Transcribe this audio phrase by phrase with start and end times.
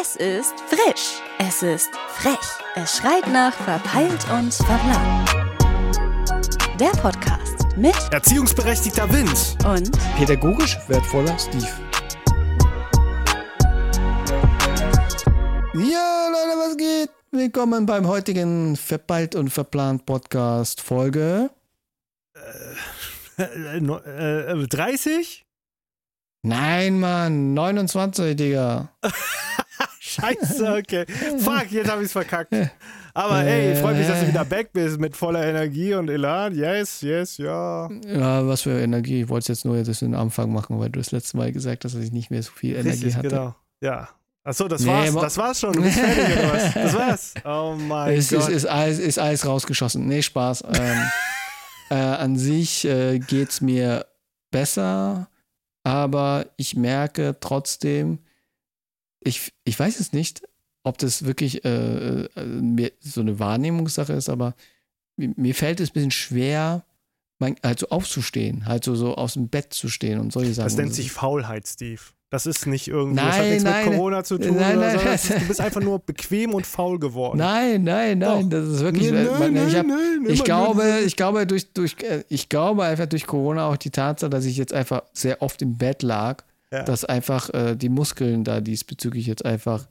[0.00, 1.20] Es ist frisch.
[1.38, 2.38] Es ist frech.
[2.76, 5.28] Es schreit nach verpeilt und verplant.
[6.78, 9.56] Der Podcast mit Erziehungsberechtigter Wind.
[9.66, 11.66] und Pädagogisch wertvoller Steve.
[15.74, 17.10] Ja, Leute, was geht?
[17.32, 21.50] Willkommen beim heutigen Verpeilt und Verplant Podcast Folge.
[23.36, 25.44] Äh, no- äh, 30?
[26.42, 28.92] Nein, Mann, 29, Digga.
[30.10, 31.04] Scheiße, okay.
[31.38, 32.52] Fuck, jetzt habe ich es verkackt.
[33.14, 36.54] Aber ey, freut mich, dass du wieder back bist mit voller Energie und Elan.
[36.54, 37.88] Yes, yes, ja.
[38.06, 39.22] Ja, was für Energie.
[39.22, 41.84] Ich wollte es jetzt nur jetzt den Anfang machen, weil du das letzte Mal gesagt
[41.84, 43.28] hast, dass ich nicht mehr so viel Energie Richtig, hatte.
[43.28, 43.54] genau.
[43.82, 44.08] Ja.
[44.44, 45.14] Achso, das Nee, war's.
[45.14, 45.72] Das war's schon.
[45.72, 46.74] Du bist fertig oder was?
[46.74, 47.34] Das war's.
[47.44, 48.48] Oh mein Es ist, Gott.
[48.48, 50.06] ist, alles, ist alles rausgeschossen.
[50.06, 50.64] Nee, Spaß.
[50.72, 51.02] Ähm,
[51.90, 54.06] äh, an sich äh, geht es mir
[54.50, 55.28] besser,
[55.84, 58.20] aber ich merke trotzdem,
[59.20, 60.42] ich, ich weiß es nicht,
[60.82, 64.54] ob das wirklich äh, äh, so eine Wahrnehmungssache ist, aber
[65.16, 66.84] mir, fällt es ein bisschen schwer,
[67.38, 70.66] mein, halt so aufzustehen, halt so, so aus dem Bett zu stehen und solche Sachen.
[70.66, 72.00] das nennt sich Faulheit, Steve.
[72.30, 74.86] Das ist nicht irgendwie, das hat Nein, nichts nein, mit Corona zu tun nein, oder
[74.94, 75.00] nein.
[75.04, 75.40] Das ist, nein.
[75.40, 77.38] du bist einfach nur bequem und faul geworden.
[77.38, 78.58] Nein, nein, nein, Doch.
[78.58, 79.10] das ist wirklich.
[79.10, 82.84] Nee, man, nein, ich hab, nein, Ich glaube, ich glaube durch, durch, äh, ich glaube
[82.84, 86.44] einfach durch Corona auch die Tatsache, dass ich jetzt einfach sehr oft im Bett lag,
[86.72, 86.84] Ja.
[86.84, 89.88] dass einfach äh, die Muskeln da diesbezüglich jetzt einfach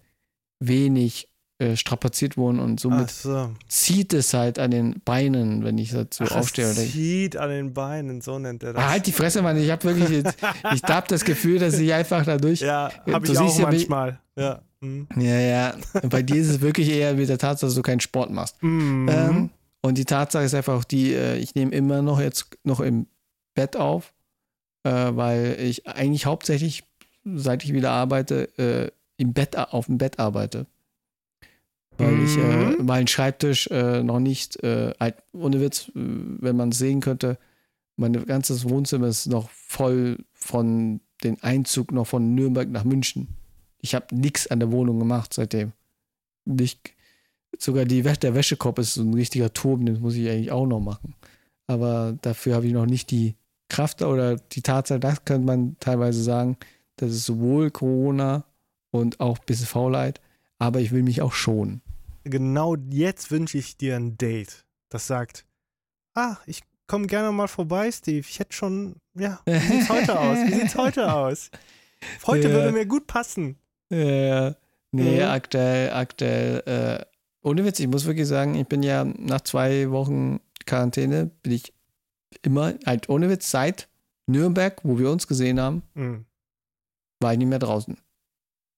[0.59, 1.27] wenig
[1.61, 3.51] äh, strapaziert wurden und somit so.
[3.67, 6.65] zieht es halt an den Beinen, wenn ich dazu Ach, aufstehe.
[6.65, 8.81] es zieht an den Beinen, so nennt er das.
[8.81, 9.57] ah, halt die Fresse, Mann.
[9.57, 10.37] Ich habe wirklich, jetzt,
[10.73, 12.61] ich habe das Gefühl, dass ich einfach dadurch.
[12.61, 14.19] Ja, Du habe ich siehst auch ja, manchmal.
[14.37, 14.61] Ja.
[14.79, 15.07] Mhm.
[15.17, 15.73] Ja, ja.
[16.09, 18.55] Bei dir ist es wirklich eher mit der Tatsache, dass du keinen Sport machst.
[18.63, 19.09] Mhm.
[19.11, 19.49] Ähm,
[19.81, 23.07] und die Tatsache ist einfach auch die, äh, ich nehme immer noch jetzt noch im
[23.53, 24.13] Bett auf,
[24.91, 26.83] weil ich eigentlich hauptsächlich,
[27.23, 30.65] seit ich wieder arbeite, äh, im Bett, auf dem Bett arbeite.
[31.97, 32.85] Weil ich äh, Mhm.
[32.85, 34.93] meinen Schreibtisch äh, noch nicht, äh,
[35.33, 37.37] ohne Witz, äh, wenn man es sehen könnte,
[37.97, 43.27] mein ganzes Wohnzimmer ist noch voll von den Einzug noch von Nürnberg nach München.
[43.81, 45.73] Ich habe nichts an der Wohnung gemacht seitdem.
[46.45, 46.93] Nicht,
[47.57, 50.79] sogar die, der Wäschekorb ist so ein richtiger Turm, den muss ich eigentlich auch noch
[50.79, 51.15] machen.
[51.67, 53.35] Aber dafür habe ich noch nicht die
[53.69, 56.57] Kraft oder die Tatsache, das könnte man teilweise sagen,
[56.97, 58.43] das ist sowohl Corona
[58.91, 60.19] und auch ein bisschen Faulheit,
[60.57, 61.81] aber ich will mich auch schonen.
[62.23, 65.45] Genau jetzt wünsche ich dir ein Date, das sagt,
[66.15, 68.25] ah, ich komme gerne mal vorbei, Steve.
[68.27, 70.37] Ich hätte schon, ja, wie sieht's heute aus?
[70.45, 71.51] Wie sieht's heute aus?
[72.25, 72.53] Heute Ja.
[72.55, 73.57] würde mir gut passen.
[73.91, 74.51] Äh,
[74.91, 75.29] nee, Mhm.
[75.29, 77.05] aktuell, aktuell, äh,
[77.47, 81.73] ohne Witz, ich muss wirklich sagen, ich bin ja nach zwei Wochen Quarantäne, bin ich
[82.41, 83.89] immer, halt ohne Witz, seit
[84.27, 86.25] Nürnberg, wo wir uns gesehen haben, Mhm.
[87.21, 87.97] war ich nicht mehr draußen.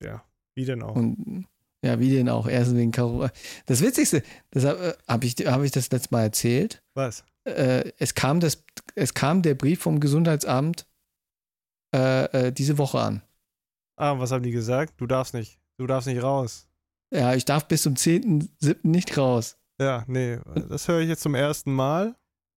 [0.02, 0.24] Ja,
[0.54, 0.94] wie denn auch?
[0.96, 1.46] Und
[1.84, 3.30] ja, wie denn auch, erst wegen Corona.
[3.66, 6.82] Das Witzigste, das habe hab ich, hab ich das letzte Mal erzählt.
[6.94, 7.24] Was?
[7.44, 8.64] Äh, es, kam das,
[8.94, 10.86] es kam der Brief vom Gesundheitsamt
[11.94, 13.22] äh, äh, diese Woche an.
[13.96, 14.94] Ah, was haben die gesagt?
[15.00, 15.58] Du darfst nicht.
[15.78, 16.68] Du darfst nicht raus.
[17.12, 18.76] Ja, ich darf bis zum 10.7.
[18.86, 19.58] nicht raus.
[19.80, 20.38] Ja, nee,
[20.68, 22.14] das höre ich jetzt zum ersten Mal.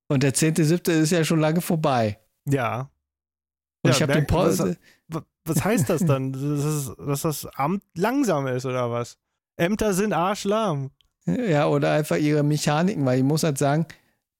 [0.07, 0.91] Und der 10.7.
[1.01, 2.19] ist ja schon lange vorbei.
[2.47, 2.89] Ja.
[3.81, 4.77] Und Ja, ich habe den merk- Pause.
[5.07, 6.31] Wa- Was heißt das dann?
[6.33, 9.17] dass, es- dass das Amt langsam ist oder was?
[9.57, 10.91] Ämter sind arschlahm.
[11.25, 13.85] Ja, oder einfach ihre Mechaniken, weil ich muss halt sagen,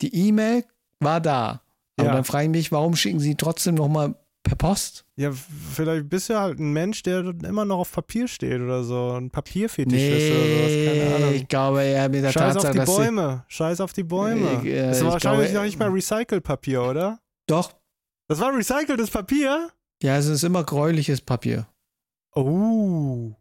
[0.02, 0.66] die E-Mail
[1.00, 1.62] war da.
[1.98, 2.14] Aber Ja.
[2.16, 4.16] dann frage ich mich, warum schicken sie trotzdem nochmal
[4.46, 5.06] per Post?
[5.18, 9.12] Ja, vielleicht bist du halt ein Mensch, der immer noch auf Papier steht oder so.
[9.12, 10.72] Ein Papierfetischist oder sowas.
[10.72, 11.34] Keine Nee, Ahnung.
[11.36, 13.46] ich glaube eher mit der Scheiß Tatsache, auf die Bäume.
[13.48, 14.64] Scheiß auf die Bäume.
[14.64, 17.20] Äh, äh, das ich war wahrscheinlich glaube, noch nicht mal Recycelpapier, oder?
[17.48, 17.74] Doch,
[18.30, 19.70] Das war recyceltes Papier?
[20.02, 21.68] ja, es ist immer gräuliches Papier.
[22.36, 23.34] Oh.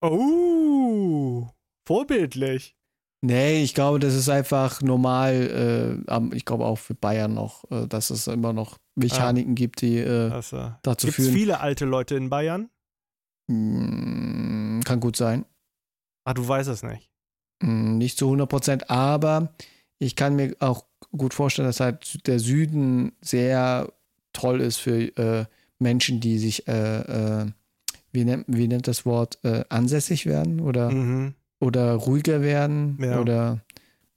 [0.00, 1.46] Oh.
[1.86, 2.76] Vorbildlich.
[3.24, 7.86] Nee, ich glaube, das ist einfach normal, äh, ich glaube auch für Bayern noch, äh,
[7.86, 11.34] dass es immer noch Mechaniken gibt, die äh, Also, dazu Gibt es führen.
[11.36, 12.68] viele alte Leute in Bayern?
[13.48, 15.44] Mm, kann gut sein.
[16.24, 17.10] Ah, du weißt es nicht.
[17.62, 19.52] Mm, Nicht zu 100 Prozent, aber
[19.98, 20.84] ich kann mir auch
[21.16, 23.92] gut vorstellen, dass halt der Süden sehr
[24.32, 25.44] toll ist für äh,
[25.78, 27.46] Menschen, die sich, äh, äh,
[28.12, 31.34] wie, nennt, wie nennt das Wort, äh, ansässig werden oder, Mhm.
[31.60, 33.20] oder ruhiger werden Ja.
[33.20, 33.60] oder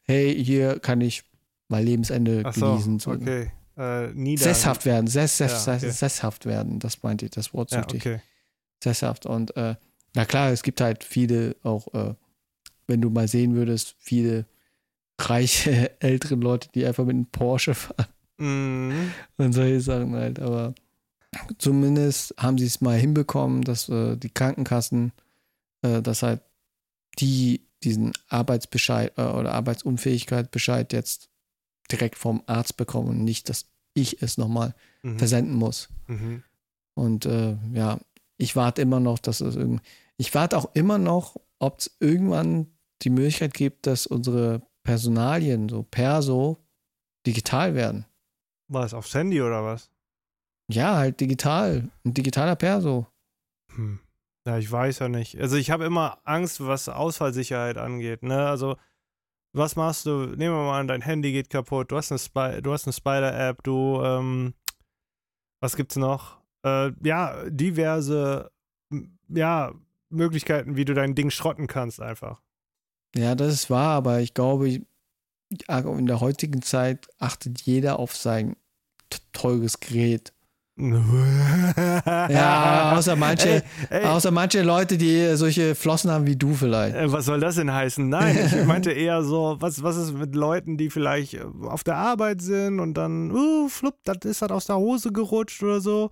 [0.03, 1.23] hey, hier kann ich
[1.67, 2.99] mein Lebensende Ach so, genießen.
[2.99, 3.11] So.
[3.11, 3.51] okay.
[3.77, 4.43] Äh, nieder.
[4.43, 5.89] Sesshaft werden, sess, sess, Ja, okay.
[5.89, 8.03] sesshaft werden, das meinte ich, das Wort Ja, suchte ich.
[8.05, 8.21] okay.
[8.83, 9.25] Sesshaft.
[9.25, 9.75] Und äh,
[10.13, 12.13] na klar, es gibt halt viele auch, äh,
[12.87, 14.45] wenn du mal sehen würdest, viele
[15.19, 18.07] reiche ältere Leute, die einfach mit einem Porsche fahren
[18.37, 19.11] Mhm.
[19.37, 20.39] und solche Sachen halt.
[20.39, 20.75] Aber
[21.57, 25.11] zumindest haben sie es mal hinbekommen, dass äh, die Krankenkassen
[25.81, 26.41] äh, dass halt
[27.19, 31.29] die diesen Arbeitsbescheid äh, oder Arbeitsunfähigkeitsbescheid jetzt
[31.91, 34.73] direkt vom Arzt bekommen und nicht, dass ich es nochmal
[35.03, 35.19] Mhm.
[35.19, 35.89] versenden muss.
[36.07, 36.43] Mhm.
[36.95, 37.99] Und äh, ja,
[38.37, 39.83] ich warte immer noch, dass es irgendwie.
[40.17, 42.67] Ich warte auch immer noch, ob es irgendwann
[43.03, 46.57] die Möglichkeit gibt, dass unsere Personalien, so Perso,
[47.27, 48.05] digital werden.
[48.67, 49.89] Was, aufs Handy oder was?
[50.71, 51.89] Ja, halt digital.
[52.03, 53.07] Ein digitaler Perso.
[53.75, 53.99] Hm.
[54.47, 55.39] Ja, ich weiß ja nicht.
[55.39, 58.23] Also ich habe immer Angst, was Ausfallsicherheit angeht.
[58.23, 58.47] Ne?
[58.47, 58.77] Also
[59.55, 60.25] was machst du?
[60.25, 61.91] Nehmen wir mal an, dein Handy geht kaputt.
[61.91, 63.63] Du hast eine, Spy du hast eine Spider-App.
[63.63, 64.53] Du, ähm,
[65.61, 66.37] was gibt's noch?
[66.63, 68.51] Äh, ja, diverse,
[69.29, 69.73] ja,
[70.09, 72.41] Möglichkeiten, wie du dein Ding schrotten kannst einfach.
[73.15, 78.57] Ja, das ist wahr, aber ich glaube, in der heutigen Zeit achtet jeder auf sein
[79.31, 80.33] teures Gerät.
[80.77, 86.95] Ja, außer manche, Ey, ey, außer manche Leute, die solche Flossen haben wie du vielleicht.
[86.95, 88.07] Äh, Was soll das denn heißen?
[88.09, 91.97] Nein, ich meinte eher so, was, was ist mit Leuten, die vielleicht äh, auf der
[91.97, 96.09] Arbeit sind und dann, uh, flupp, das ist halt aus der Hose gerutscht oder so.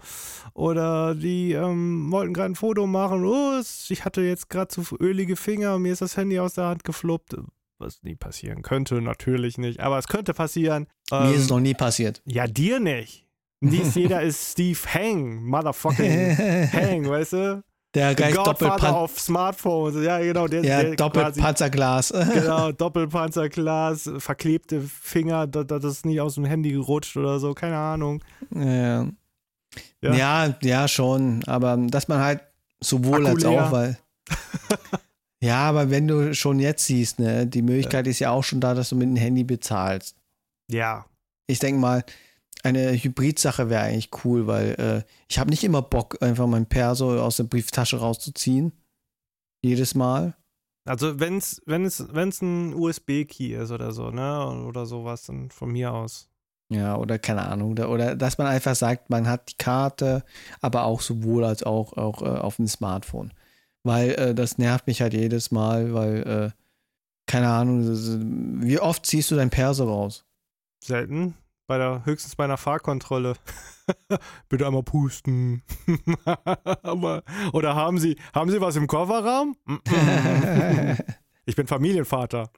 [0.54, 5.36] Oder die ähm, wollten gerade ein Foto machen, oh, ich hatte jetzt gerade zu ölige
[5.36, 7.36] Finger, mir ist das Handy aus der Hand gefluppt.
[7.80, 10.88] Was nie passieren könnte, natürlich nicht, aber es könnte passieren.
[11.12, 12.22] Mir ist es Ähm, noch nie passiert.
[12.26, 13.23] ja, dir nicht.
[13.64, 16.38] Nicht jeder ist Steve Hang, motherfucking
[16.72, 17.64] Hang, weißt du?
[17.96, 20.04] Der gleich Godfather Doppelpan auf Smartphones.
[20.04, 20.48] Ja, genau.
[20.48, 22.12] Der, ja, der Doppelpanzerglas.
[22.34, 27.54] Genau, Doppelpanzerglas, verklebte Finger, da- da- das ist nicht aus dem Handy gerutscht oder so,
[27.54, 28.24] keine Ahnung.
[28.56, 29.08] ja.
[30.02, 30.14] Ja.
[30.14, 30.56] Ja.
[30.62, 31.44] ja, schon.
[31.46, 32.42] Aber dass man halt
[32.80, 33.66] sowohl Akku als leer.
[33.68, 33.98] auch, weil.
[35.42, 38.74] ja, aber wenn du schon jetzt siehst, ne, die Möglichkeit ist ja auch schon da,
[38.74, 40.16] dass du mit dem Handy bezahlst.
[40.70, 41.06] Ja.
[41.48, 42.04] Ich denke mal,
[42.64, 47.22] eine Hybrid-Sache wäre eigentlich cool, weil äh, ich habe nicht immer Bock, einfach mein Perso
[47.22, 48.72] aus der Brieftasche rauszuziehen.
[49.62, 50.36] Jedes Mal.
[50.86, 54.66] Also wenn's, wenn es, wenn es ein USB-Key ist oder so, ne?
[54.68, 56.30] Oder sowas, dann von mir aus.
[56.70, 57.72] Ja, oder keine Ahnung.
[57.72, 60.24] Oder, oder dass man einfach sagt, man hat die Karte,
[60.62, 63.32] aber auch sowohl als auch, auch äh, auf dem Smartphone.
[63.84, 66.52] Weil äh, das nervt mich halt jedes Mal, weil, äh,
[67.28, 70.26] keine Ahnung, wie oft ziehst du dein Perso raus?
[70.84, 71.36] Selten.
[71.68, 73.36] Bei der, höchstens bei einer Fahrkontrolle.
[74.50, 75.64] Bitte einmal pusten.
[76.84, 77.24] Aber,
[77.54, 79.56] oder haben Sie, haben Sie was im Kofferraum?
[81.46, 82.50] Ich bin Familienvater.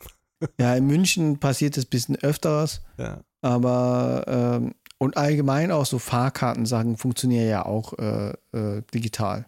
[0.59, 3.21] ja, in München passiert es ein bisschen öfteres, Ja.
[3.41, 9.47] aber ähm, und allgemein auch so Fahrkartensachen funktionieren ja auch äh, äh, digital.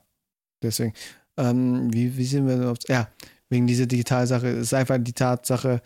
[0.64, 0.94] Deswegen,
[1.38, 3.10] ähm, wie, wie sind wir denn ja,
[3.50, 5.84] wegen dieser Digitalsache ist einfach die Tatsache,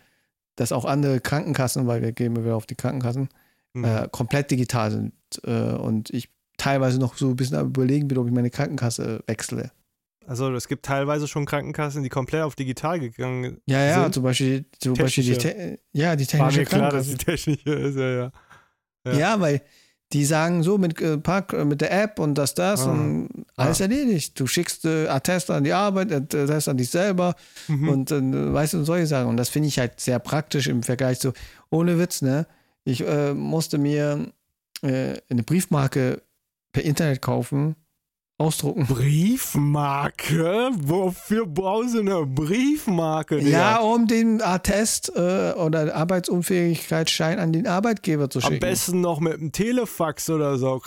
[0.56, 3.28] dass auch andere Krankenkassen, weil wir gehen wieder auf die Krankenkassen,
[3.74, 3.84] Mhm.
[3.84, 5.12] äh, komplett digital sind
[5.44, 6.28] äh, und ich
[6.58, 9.70] teilweise noch so ein bisschen am überlegen bin, ob ich meine Krankenkasse wechsle.
[10.26, 13.60] Also es gibt teilweise schon Krankenkassen, die komplett auf digital gegangen sind.
[13.66, 17.16] Ja, ja, zum Beispiel, zum Beispiel die, ja, die War technische mir klar, dass die
[17.16, 18.32] technische ist, ja, ja.
[19.04, 19.12] Ja.
[19.14, 19.40] Ja.
[19.40, 19.62] weil
[20.12, 22.92] die sagen so mit, äh, Park, äh, mit der App und das, das Ah.
[22.92, 24.38] und alles erledigt.
[24.38, 27.34] Du schickst äh, Attest an die Arbeit, Attest an dich selber
[27.66, 27.88] Mhm.
[27.88, 29.28] und äh, weißt du, solche Sachen.
[29.28, 31.32] Und das finde ich halt sehr praktisch im Vergleich zu,
[31.70, 32.46] ohne Witz, ne?
[32.84, 34.32] Ich äh, musste mir
[34.82, 36.22] äh, eine Briefmarke
[36.72, 37.76] per Internet kaufen,
[38.38, 38.86] ausdrucken.
[38.86, 40.70] Briefmarke?
[40.74, 43.38] Wofür brauchst du eine Briefmarke?
[43.38, 43.50] Digga?
[43.50, 48.54] Ja, um den Attest äh, oder Arbeitsunfähigkeitsschein an den Arbeitgeber zu schicken.
[48.54, 50.80] Am besten noch mit einem Telefax oder so.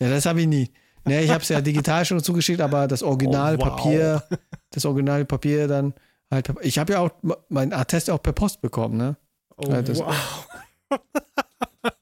[0.00, 0.70] Ja, das habe ich nie.
[1.04, 4.36] Ne, ich habe es ja digital schon zugeschickt, aber das Originalpapier, Oh,
[4.70, 5.94] das Originalpapier dann
[6.30, 6.50] halt.
[6.62, 9.16] Ich habe ja auch m- mein Attest auch per Post bekommen, ne?
[9.62, 10.46] Oh, Ja, wow.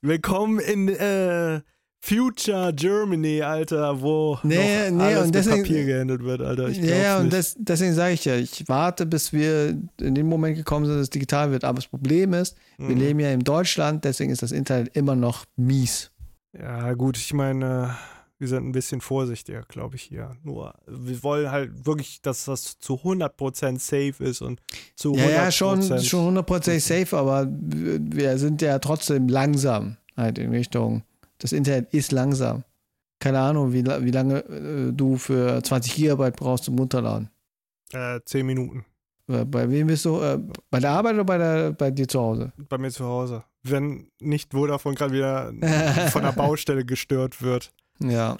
[0.00, 1.60] Willkommen in äh,
[2.00, 6.68] Future Germany, Alter, wo Nee, nee, alles und deswegen- Papier gehandelt wird, Alter.
[6.68, 10.56] Ich ja, und das, deswegen sage ich ja, ich warte, bis wir in den Moment
[10.56, 11.64] gekommen sind, dass es digital wird.
[11.64, 13.00] Aber das Problem ist, wir Mhm.
[13.00, 16.10] leben ja in Deutschland, deswegen ist das Internet immer noch mies.
[16.58, 17.96] Ja, gut, ich meine,
[18.38, 20.36] wir sind ein bisschen vorsichtiger, glaube ich, hier.
[20.42, 24.60] Nur, wir wollen halt wirklich, dass das zu 100% safe ist und
[24.94, 30.38] zu 100% Ja, ja, schon, schon hundertprozentig safe, aber wir sind ja trotzdem langsam halt
[30.38, 31.02] in Richtung.
[31.38, 32.64] Das Internet ist langsam.
[33.18, 37.30] Keine Ahnung, wie, wie lange äh, du für 20 Gigabyte brauchst zum Runterladen.
[37.92, 38.84] Äh, 10 Minuten
[39.28, 40.20] Äh, Bei wem bist du?
[40.20, 40.38] Äh,
[40.70, 42.52] bei der Arbeit oder bei, der, bei dir zu Hause?
[42.68, 43.44] bei mir zu Hause.
[43.62, 45.52] Wenn nicht Vodafone gerade wieder
[46.10, 47.72] von der Baustelle gestört wird.
[47.98, 48.36] Ja,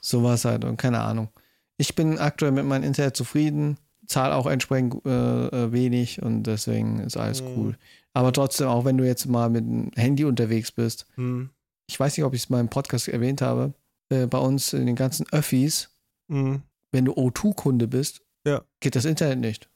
[0.00, 1.28] sowas halt und keine Ahnung.
[1.76, 7.00] Ich bin aktuell mit meinem Internet zufrieden, zahle auch entsprechend äh, äh, wenig und deswegen
[7.00, 7.48] ist alles Mhm.
[7.56, 7.78] cool.
[8.12, 11.50] Aber trotzdem, auch wenn du jetzt mal mit dem Handy unterwegs bist, Hm.
[11.86, 13.72] ich weiß nicht, ob ich es mal im Podcast erwähnt habe,
[14.10, 15.90] äh, bei uns in den ganzen Öffis
[16.28, 16.62] Hm.
[16.92, 18.62] wenn du O2-Kunde bist, Ja.
[18.80, 19.68] geht das Internet nicht.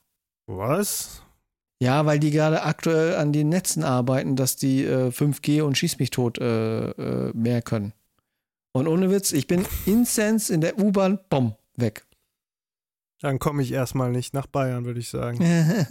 [0.47, 1.23] Was?
[1.81, 5.99] Ja, weil die gerade aktuell an den Netzen arbeiten, dass die äh, 5G und Schieß
[5.99, 7.93] mich tot äh, äh, mehr können.
[8.77, 12.07] Und ohne Witz, ich bin insens in der U-Bahn, bumm, weg.
[13.21, 15.39] Dann komme ich erstmal nicht nach Bayern, würde ich sagen.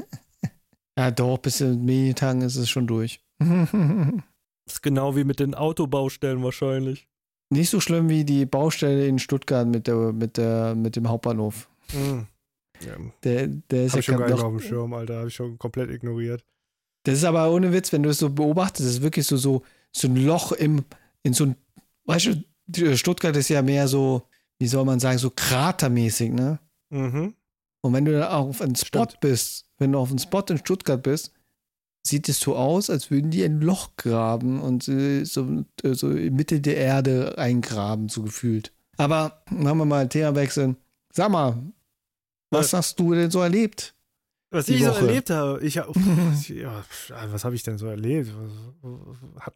[0.98, 3.22] ja, doch, bis in Medientagen ist es schon durch.
[3.40, 3.70] Das
[4.68, 7.08] ist genau wie mit den Autobaustellen wahrscheinlich.
[7.50, 11.70] Nicht so schlimm wie die Baustelle in Stuttgart mit, der, mit, der, mit dem Hauptbahnhof.
[11.94, 12.28] Mhm.
[12.82, 15.20] Ja, Der, der ist hab ich ja schon gar nicht auf dem Schirm, Alter.
[15.20, 16.44] Habe ich schon komplett ignoriert.
[17.04, 19.64] Das ist aber ohne Witz, wenn du es so beobachtest, das ist wirklich so, so,
[19.92, 20.84] so ein Loch im,
[21.22, 21.56] in so ein,
[22.06, 22.44] weißt du,
[22.96, 24.24] Stuttgart ist ja mehr so,
[24.60, 26.60] wie soll man sagen, so kratermäßig, ne?
[26.90, 27.34] Mhm.
[27.82, 29.20] Und wenn du dann auf einem Spot Stimmt.
[29.20, 31.34] bist, wenn du auf einem Spot in Stuttgart bist,
[32.06, 36.12] sieht es so aus, als würden die ein Loch graben und äh, so, äh, so
[36.12, 38.74] in Mitte der Erde eingraben, so gefühlt.
[38.98, 40.78] Aber machen wir mal Thema wechseln.
[41.14, 41.58] Sag mal,
[42.52, 42.74] was Was?
[42.74, 43.96] hast du denn so erlebt?
[44.52, 45.08] Was ich so Woche.
[45.08, 45.88] erlebt habe, ich hab,
[46.48, 46.84] ja,
[47.32, 48.32] was habe ich denn so erlebt?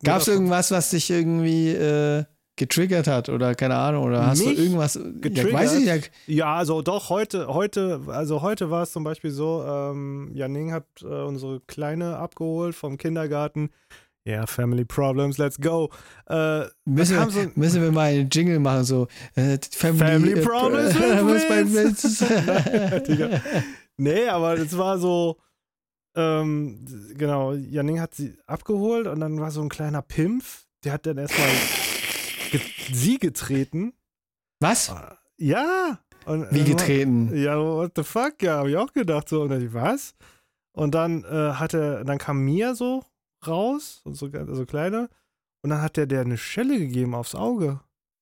[0.03, 2.23] Gab es irgendwas, was dich irgendwie äh,
[2.57, 5.53] getriggert hat oder keine Ahnung oder hast Mich du irgendwas Ja, getriggert?
[5.53, 5.95] weiß ich ja.
[6.25, 10.85] Ja, also doch, heute, heute, also heute war es zum Beispiel so, ähm, Janning hat
[11.01, 13.69] äh, unsere Kleine abgeholt vom Kindergarten.
[14.25, 15.89] Ja, Family Problems, let's go.
[16.27, 20.41] Äh, Müssen wir, so- müssen wir mal einen Jingle machen, so äh, Family, Family äh,
[20.41, 20.95] Problems.
[23.07, 23.41] Digga.
[23.95, 25.37] nee, aber es war so,
[26.15, 26.83] ähm,
[27.15, 31.19] genau, Janning hat sie abgeholt und dann war so ein kleiner Pimpf, der hat dann
[31.19, 31.47] erstmal
[32.91, 33.93] sie getreten.
[34.59, 34.93] Was?
[35.37, 35.99] Ja.
[36.25, 37.35] Und, Wie äh, getreten?
[37.35, 38.41] Ja, what the fuck?
[38.41, 39.43] Ja, habe ich auch gedacht so.
[39.43, 40.15] Und dann, was?
[40.73, 43.03] Und dann äh, hatte, dann kam Mia so
[43.45, 45.09] raus, und so, so kleine,
[45.63, 47.79] und dann hat der der eine Schelle gegeben aufs Auge.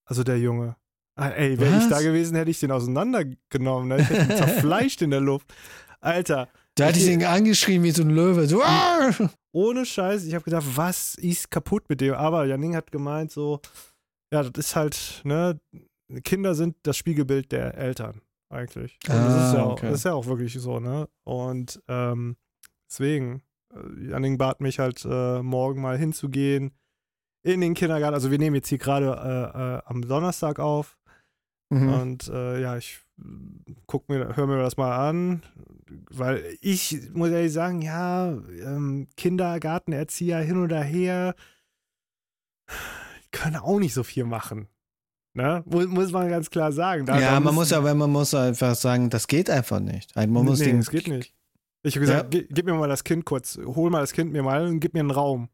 [0.08, 0.76] Also der Junge.
[1.18, 3.88] Ah, ey, wäre ich da gewesen, hätte ich den auseinandergenommen.
[3.88, 4.02] Ne?
[4.02, 5.54] Ich hätte ihn zerfleischt in der Luft.
[6.02, 8.48] Alter, Da hatte ich ihn angeschrien wie so ein Löwe.
[8.48, 9.12] So, "Ah!"
[9.54, 12.14] ohne Scheiß, ich habe gedacht, was ist kaputt mit dem?
[12.14, 13.62] Aber Janning hat gemeint so,
[14.36, 15.60] ja, das ist halt, ne,
[16.24, 18.98] Kinder sind das Spiegelbild der Eltern eigentlich.
[19.08, 19.88] Und das, Ah, ist ja auch, okay.
[19.88, 21.08] das ist ja auch wirklich so, ne?
[21.24, 22.36] Und ähm,
[22.90, 23.42] deswegen,
[23.74, 26.72] äh, Janning bat mich halt äh, morgen mal hinzugehen
[27.44, 28.14] in den Kindergarten.
[28.14, 30.98] Also wir nehmen jetzt hier gerade äh, äh, am Donnerstag auf.
[31.70, 31.90] Mhm.
[31.94, 33.00] Und äh, ja, ich
[33.88, 35.42] guck mir, hör mir das mal an,
[36.12, 41.34] weil ich muss ehrlich sagen, ja, ähm, Kindergartenerzieher hin oder her
[43.36, 44.68] können auch nicht so viel machen.
[45.34, 45.64] Ne?
[45.66, 47.06] Muss, man ganz klar sagen.
[47.06, 50.16] Da, ja, da man muss aber man muss einfach sagen, das geht einfach nicht.
[50.16, 51.34] Man muss nee, das geht nicht.
[51.84, 54.42] Ich habe gesagt, gib, gib mir mal das Kind kurz, hol mal das Kind mir
[54.42, 55.50] mal und gib mir einen Raum.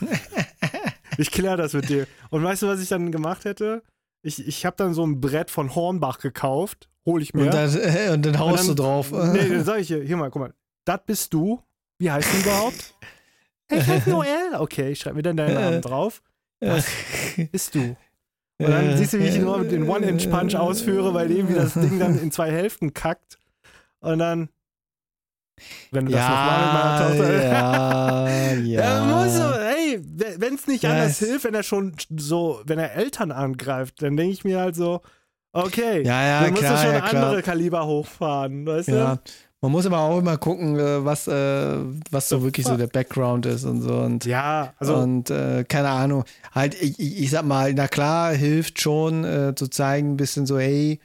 [1.16, 2.06] ich kläre das mit dir.
[2.30, 3.82] Und weißt du, was ich dann gemacht hätte?
[4.22, 7.44] Ich, ich habe dann so ein Brett von Hornbach gekauft, hole ich mir.
[7.44, 9.12] Und, dann, äh, und dann haust Und du drauf.
[9.12, 11.62] Nee, dann sag ich hier, hier mal, guck mal, das bist du.
[11.98, 12.94] Wie heißt du überhaupt?
[13.72, 14.56] Ich heiße Noel.
[14.58, 16.22] Okay, ich schreibe mir dann deinen Namen drauf.
[16.62, 16.86] Das
[17.50, 17.96] bist du.
[18.58, 21.98] Und dann siehst du, wie ich nur mit den One-Inch-Punch ausführe, weil irgendwie das Ding
[21.98, 23.38] dann in zwei Hälften kackt.
[24.00, 24.48] Und dann,
[25.90, 27.48] wenn du das nochmal mit meiner Tochter.
[27.48, 29.70] Ja, Ja, muss so, ja.
[29.70, 30.00] ey,
[30.38, 34.16] wenn es nicht Ja, anders hilft, wenn er schon so, wenn er Eltern angreift, dann
[34.16, 35.00] denke ich mir halt so,
[35.52, 39.16] okay, Ja, ja, dann musst klar, du schon ja, andere Kaliber hochfahren, weißt Ja.
[39.16, 39.20] du?
[39.62, 41.76] Man muss aber auch immer gucken, äh, was, äh,
[42.10, 43.94] was so wirklich so der Background ist und so.
[43.94, 46.24] Und, Ja, also und äh, keine Ahnung.
[46.52, 50.58] Halt, ich, ich, sag mal, na klar, hilft schon äh, zu zeigen, ein bisschen so,
[50.58, 50.98] hey,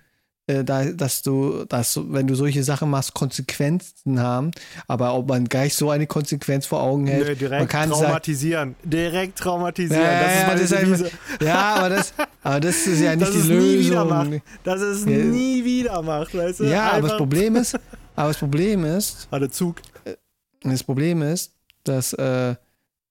[0.48, 4.50] äh, da, dass du, dass wenn du solche Sachen machst, Konsequenzen haben.
[4.88, 8.02] Aber ob man gleich so eine Konsequenz vor Augen hält, Nee, direkt man kann sagen,
[8.06, 8.76] traumatisieren.
[8.84, 10.02] direkt traumatisieren.
[10.02, 13.12] Ja, das ist ja, meine das ist einfach- ja, aber das, aber das ist ja
[13.16, 14.08] nicht Dass die es nie wieder Lösung.
[14.32, 14.42] macht.
[14.64, 15.12] Dass es Ja.
[15.12, 16.64] nie wieder macht, weißt du?
[16.64, 17.78] Ja, aber das Einfach- Problem ist,
[18.18, 19.82] aber das Problem ist, Warte, Zug.
[20.62, 22.56] das Problem ist, dass äh,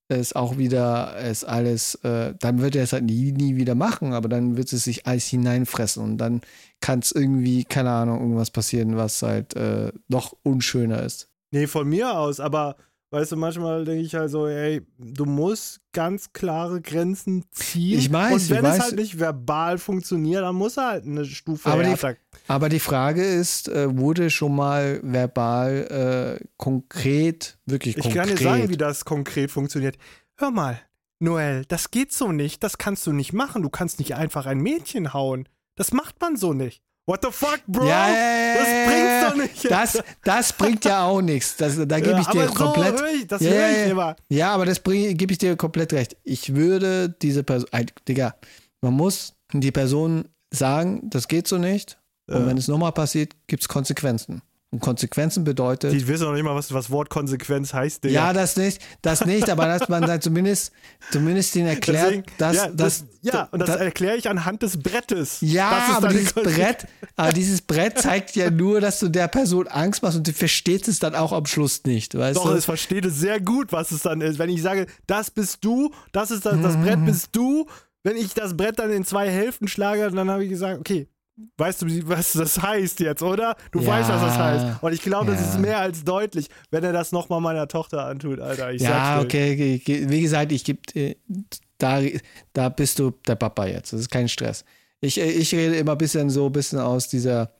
[0.09, 4.13] es auch wieder es alles, äh, dann wird er es halt nie, nie wieder machen,
[4.13, 6.41] aber dann wird es sich alles hineinfressen und dann
[6.79, 11.29] kann es irgendwie, keine Ahnung, irgendwas passieren, was halt äh, noch unschöner ist.
[11.51, 12.77] Nee, von mir aus, aber
[13.09, 17.99] weißt du, manchmal denke ich halt so, ey, du musst ganz klare Grenzen ziehen.
[17.99, 18.77] Ich weiß, Und ich wenn weiß.
[18.77, 21.95] es halt nicht verbal funktioniert, dann muss er halt eine Stufe Aber die-.
[22.47, 28.21] Aber die Frage ist, äh, wurde schon mal verbal äh, konkret, wirklich Ich konkret?
[28.27, 29.97] kann dir sagen, wie das konkret funktioniert.
[30.37, 30.79] Hör mal,
[31.19, 32.63] Noel, das geht so nicht.
[32.63, 33.63] Das kannst du nicht machen.
[33.63, 35.49] Du kannst nicht einfach ein Mädchen hauen.
[35.75, 36.83] Das macht man so nicht.
[37.07, 37.87] What the fuck, Bro?
[37.87, 39.29] Ja, ja, ja, das bringt's ja.
[39.29, 39.71] doch nicht.
[39.71, 41.55] Das, das bringt ja auch nichts.
[41.55, 42.99] Das, da gebe ich dir aber komplett.
[42.99, 44.15] So ich, das Ja, höre ich immer.
[44.27, 46.17] Ja, aber das gebe ich dir komplett recht.
[46.25, 47.69] Ich würde diese Person,
[48.09, 48.35] Digga,
[48.81, 51.97] man muss die Person sagen, das geht so nicht.
[52.29, 54.41] Und wenn es nochmal passiert, gibt es Konsequenzen.
[54.77, 55.91] Und Konsequenzen bedeutet.
[55.91, 58.13] Die wissen noch nicht mal, was das Wort Konsequenz heißt, Digga.
[58.13, 60.71] Ja, das nicht, das nicht, aber dass man dann zumindest,
[61.11, 65.37] zumindest denen erklärt, Deswegen, dass, ja, dass, ja, und das erkläre ich anhand des Brettes.
[65.41, 66.33] Ja, Das aber dieses.
[66.33, 70.33] Brett, aber dieses Brett zeigt ja nur, dass du der Person Angst machst und du
[70.33, 72.55] verstehst es dann auch am Schluss nicht, weißt Doch, du?
[72.55, 74.37] es versteht es sehr gut, was es dann ist.
[74.39, 76.83] Wenn ich sage, das bist du, das ist das, das Mhm.
[76.83, 77.65] Brett bist du,
[78.03, 81.07] wenn ich das Brett dann in zwei Hälften schlage, dann habe ich gesagt, okay,
[81.57, 83.55] weißt du, was das heißt jetzt, oder?
[83.71, 83.87] Du Ja.
[83.87, 84.65] weißt, was das heißt.
[84.83, 85.49] Und ich glaube, das Ja.
[85.49, 88.71] ist mehr als deutlich, wenn er das nochmal meiner Tochter antut, Alter.
[88.73, 90.05] Ich ja, okay, okay.
[90.09, 91.15] Wie gesagt, ich gebe, äh,
[91.77, 92.01] da,
[92.53, 93.93] da bist du der Papa jetzt.
[93.93, 94.65] Das ist kein Stress.
[94.99, 97.51] Ich, äh, ich rede immer ein bisschen so, ein bisschen aus dieser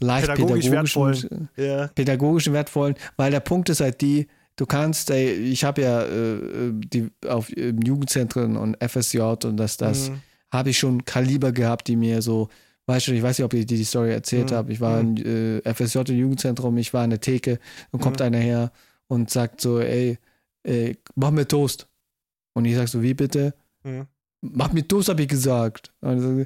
[0.00, 1.88] leicht Pädagogisch pädagogischen, Ja.
[1.88, 6.72] pädagogischen wertvollen, weil der Punkt ist halt die, du kannst, ey, ich habe ja äh,
[6.72, 10.20] die auf Jugendzentren und FSJ und das, das Mhm.
[10.52, 12.48] habe ich schon Kaliber gehabt, die mir so,
[12.88, 14.54] weißt du, ich weiß nicht, ob ich dir die Story erzählt Mhm.
[14.54, 14.72] habe.
[14.72, 17.58] Ich war im äh, FSJ im Jugendzentrum, ich war in der Theke
[17.92, 18.72] und kommt einer her
[19.06, 20.18] und sagt so, ey,
[20.64, 21.86] ey, mach mir Toast.
[22.54, 23.54] Und ich sag so, wie bitte?
[23.84, 24.06] Mhm.
[24.40, 25.92] Mach mir Toast, habe ich gesagt.
[26.00, 26.44] Und so,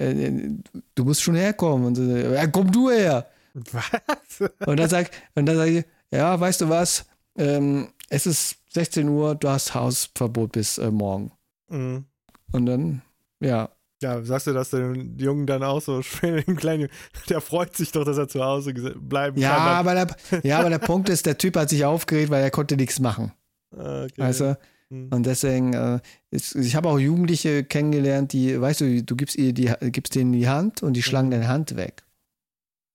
[0.00, 0.50] äh, äh,
[0.94, 1.86] du musst schon herkommen.
[1.86, 3.26] Und so, ja, komm du her.
[3.72, 4.50] Was?
[4.66, 7.06] Und dann sag, und dann sag ich, ja, weißt du was?
[7.36, 11.32] Ähm, es ist 16 Uhr, du hast Hausverbot bis äh, morgen.
[11.68, 12.04] Mhm.
[12.52, 13.02] Und dann,
[13.40, 16.88] ja, Ja, sagst du das dem Jungen dann auch so schön, dem Kleinen,
[17.28, 19.68] der freut sich doch, dass er zu Hause bleiben Ja, kann.
[19.68, 22.76] aber der, ja, aber der Punkt ist, der Typ hat sich aufgeregt, weil er konnte
[22.76, 23.32] nichts machen.
[23.76, 24.54] Okay.
[24.90, 25.08] Mhm.
[25.12, 26.00] Und deswegen, äh,
[26.30, 30.32] ist, ich habe auch Jugendliche kennengelernt, die, weißt du, du gibst, ihr die, gibst denen
[30.32, 32.04] die Hand und die schlagen deine Hand weg.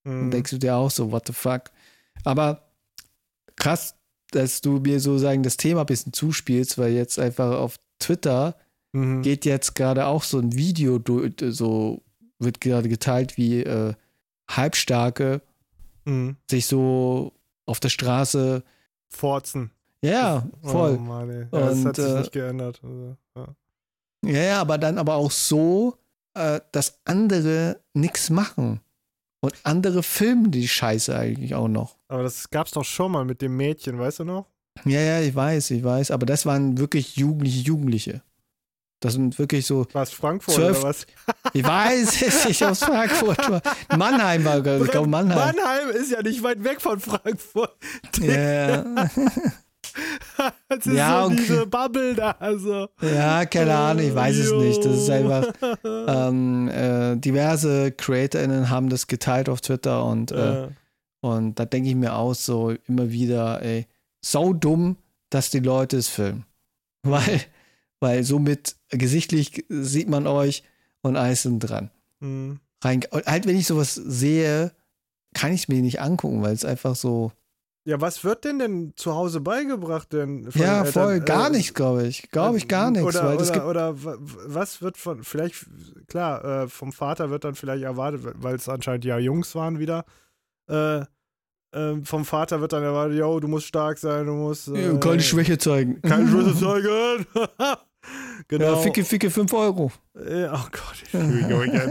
[0.06, 0.32] Und Mhm.
[0.32, 1.66] denkst du dir auch so, what the fuck?
[2.24, 2.64] Aber
[3.56, 3.96] krass,
[4.32, 8.56] dass du mir so sagen, das Thema ein bisschen zuspielst, weil jetzt einfach auf Twitter
[8.94, 9.22] Mhm.
[9.24, 11.00] geht jetzt gerade auch so ein Video,
[11.50, 12.02] so
[12.40, 13.94] wird gerade geteilt, wie äh,
[14.50, 15.42] Halbstarke
[16.06, 16.36] Mhm.
[16.50, 17.32] sich so
[17.66, 18.64] auf der Straße,
[19.10, 19.72] Forzen.
[20.04, 20.98] ja, voll.
[20.98, 21.30] Oh Mann.
[21.30, 22.82] Ja, das Und, hat sich äh, nicht geändert.
[22.84, 23.48] Also, ja.
[24.26, 25.98] Ja, ja, aber dann aber auch so,
[26.34, 28.82] äh, dass andere nichts machen.
[29.42, 31.98] Und andere filmen die Scheiße eigentlich auch noch.
[32.08, 34.46] Aber das gab's doch schon mal mit dem Mädchen, weißt du noch?
[34.86, 36.12] Ja, ja, ich weiß, ich weiß.
[36.12, 38.22] Aber das waren wirklich jugendliche Jugendliche.
[39.04, 41.06] Das sind wirklich so, War es Frankfurt Zwölf- oder was?
[41.54, 43.38] ich weiß es nicht aus Frankfurt.
[43.50, 43.62] war-
[43.98, 45.38] Mannheim war, ich glaube Mannheim.
[45.38, 47.76] Mannheim ist ja nicht weit weg von Frankfurt.
[48.22, 48.84] Ja,
[50.70, 51.36] Das ist Ja, so okay.
[51.38, 52.32] diese Bubble da.
[52.40, 52.88] Also.
[53.02, 54.84] ja, keine Ahnung, ich weiß es nicht.
[54.84, 55.14] Das ist Jo.
[55.14, 60.68] einfach, ähm, äh, diverse CreatorInnen haben das geteilt auf Twitter und äh, Äh,
[61.22, 63.86] Und da denke ich mir auch so immer wieder, ey,
[64.22, 64.98] sau dumm,
[65.30, 66.46] dass die Leute es filmen.
[67.04, 67.42] Weil,
[68.00, 70.64] weil somit gesichtlich sieht man euch
[71.02, 71.92] und alles sind dran.
[72.20, 72.58] mh.
[72.84, 74.74] Rein, halt, wenn ich sowas sehe,
[75.34, 77.32] kann ich es mir nicht angucken, weil es einfach so.
[77.86, 80.50] ja, was wird denn denn zu Hause beigebracht denn?
[80.54, 81.26] Ja, voll, Eltern?
[81.26, 82.30] gar Äh, nichts, glaube ich.
[82.30, 83.06] Glaube ich gar nichts.
[83.08, 85.66] Oder, oder, oder wa- was wird von, vielleicht,
[86.08, 90.04] klar, äh, vom Vater wird dann vielleicht erwartet, weil es anscheinend ja Jungs waren wieder.
[90.70, 91.06] Äh,
[91.76, 94.68] ähm, vom Vater wird dann erwartet, yo, du musst stark sein, du musst.
[94.68, 96.02] Äh, keine Schwäche zeigen.
[96.02, 97.26] Keine Schwäche zeigen.
[98.48, 98.66] genau.
[98.74, 99.92] Ja, ficke, ficke 5 Euro.
[100.16, 101.24] Äh, oh Gott, ich fühle
[101.68, 101.82] mich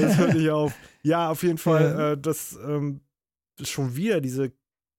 [0.00, 0.74] Das hört nicht auf.
[1.02, 3.00] Ja, auf jeden Fall, äh, dass ähm,
[3.60, 4.52] schon wieder diese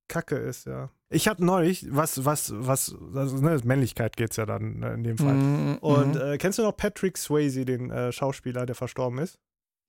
[0.10, 0.89] Kacke ist, ja.
[1.10, 5.17] Ich habe neulich, was, was, was, also, ne, Männlichkeit geht's ja dann ne, in dem
[5.17, 5.34] Fall.
[5.36, 6.21] Mhm, Und mhm.
[6.21, 9.38] äh, kennst du noch Patrick Swayze, den äh, Schauspieler, der verstorben ist?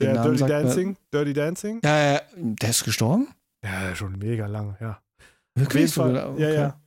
[0.00, 0.96] Der Dirty sagt mir- Dancing?
[1.12, 1.80] Dirty Dancing?
[1.84, 3.28] ja, ja, der ist gestorben?
[3.64, 5.00] Ja, schon mega lange, ja.
[5.56, 5.82] Auf Wirklich?
[5.82, 6.42] jeden Fall, Okay.
[6.42, 6.80] ja, ja.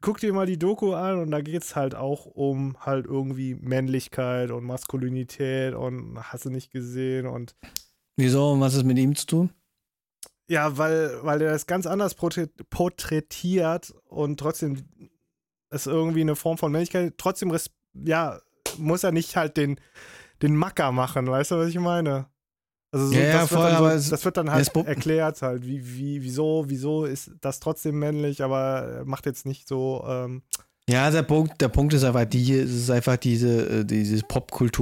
[0.00, 4.50] Guck dir mal die Doku an und da geht's halt auch um halt irgendwie Männlichkeit
[4.50, 7.56] und Maskulinität und hast du nicht gesehen und
[8.16, 9.50] Wieso und was ist mit ihm zu tun?
[10.48, 14.84] Ja, weil, weil er das ganz anders porträt- porträtiert und trotzdem
[15.70, 17.14] ist irgendwie eine Form von Männlichkeit.
[17.18, 17.56] Trotzdem,
[17.94, 18.38] ja,
[18.78, 19.80] muss er nicht halt den,
[20.42, 22.26] den Macker machen, weißt du, was ich meine?
[22.94, 24.72] Also so, Ja, ja, das, voll, wird dann aber so, es- das wird dann halt
[24.72, 28.58] Pro- erklärt halt, wie, wie, wieso, wieso ist das trotzdem männlich, aber
[29.00, 30.42] er macht jetzt nicht so, ähm,
[30.88, 34.22] Ja, der Punkt, der Punkt ist einfach die, es ist einfach diese, äh, diese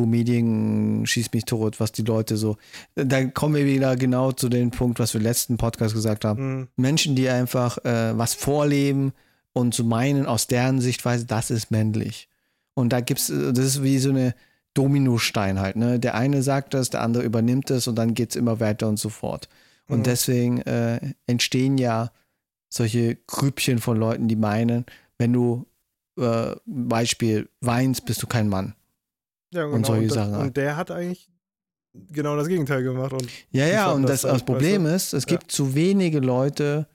[0.07, 2.57] Popkultur-Medien, schieß mich tot, was die Leute so.
[2.95, 6.61] Dann kommen wir wieder genau zu dem Punkt, was wir im letzten Podcast gesagt haben.
[6.61, 9.13] mh, Menschen, die einfach äh, was vorleben
[9.53, 12.29] und zu meinen, aus deren Sichtweise, das ist männlich.
[12.75, 14.35] Und da gibt's, äh, das ist wie so eine
[14.75, 15.99] Dominostein halt, ne?
[16.01, 19.09] Der eine sagt das, der andere übernimmt es und dann geht's immer weiter und so
[19.09, 19.49] fort.
[19.89, 20.05] Und Mhm.
[20.05, 22.11] deswegen äh, entstehen ja
[22.69, 24.87] solche Grüppchen von Leuten, die meinen,
[25.19, 25.67] wenn du
[26.19, 28.75] äh, Beispiel weinst, bist du kein Mann.
[29.53, 29.77] ja, genau.
[29.77, 30.43] Und solche das- Sachen halt.
[30.49, 31.29] Und der hat eigentlich
[32.11, 33.13] genau das Gegenteil gemacht.
[33.13, 36.87] Und Ja, ja, und das das, das Problem weißt ist, es gibt zu wenige Leute,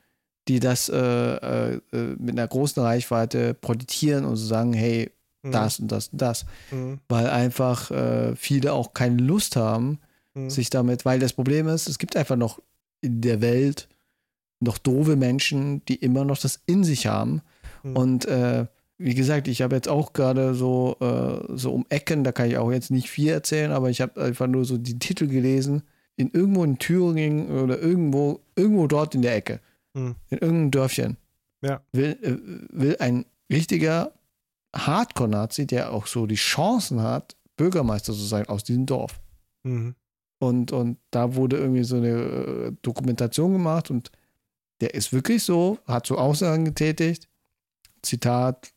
[0.47, 5.11] die das äh, äh, äh, mit einer großen Reichweite produzieren und so sagen, hey,
[5.43, 5.51] Mhm.
[5.51, 6.45] das und das und das.
[6.71, 6.99] Mhm.
[7.09, 9.99] Weil einfach äh, viele auch keine Lust haben,
[10.33, 10.49] Mhm.
[10.51, 12.59] sich damit, weil das Problem ist, es gibt einfach noch
[13.01, 13.87] in der Welt
[14.59, 17.41] noch doofe Menschen, die immer noch das in sich haben.
[17.83, 17.95] Mhm.
[17.97, 18.65] Und äh,
[18.99, 22.57] wie gesagt, ich habe jetzt auch gerade so, äh, so um Ecken, da kann ich
[22.57, 25.83] auch jetzt nicht viel erzählen, aber ich habe einfach nur so die Titel gelesen,
[26.15, 29.59] in irgendwo in Thüringen oder irgendwo, irgendwo dort in der Ecke,
[29.93, 30.15] Mhm.
[30.29, 31.17] in irgendeinem Dörfchen,
[31.61, 31.81] Ja.
[31.93, 34.13] will, äh, will ein richtiger
[34.85, 39.19] Hardcore-Nazi, der auch so die Chancen hat, Bürgermeister zu sein aus diesem Dorf.
[39.63, 39.95] Mhm.
[40.39, 44.11] Und, und da wurde irgendwie so eine äh, Dokumentation gemacht und
[44.81, 47.27] der ist wirklich so, hat so Aussagen getätigt,
[48.03, 48.71] Zitat,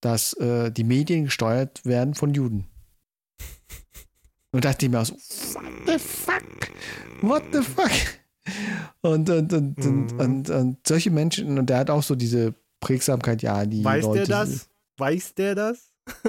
[0.00, 2.66] dass äh, die Medien gesteuert werden von Juden.
[4.52, 6.42] Und dachte ich mir auch so, what the fuck?
[7.22, 7.90] What the fuck?
[9.00, 10.20] Und, und, und, und, Mhm.
[10.20, 14.26] und, und solche Menschen, und der hat auch so diese Prägsamkeit, ja, die Weiß Leute.
[14.26, 14.68] der das?
[14.96, 15.92] Weiß der das?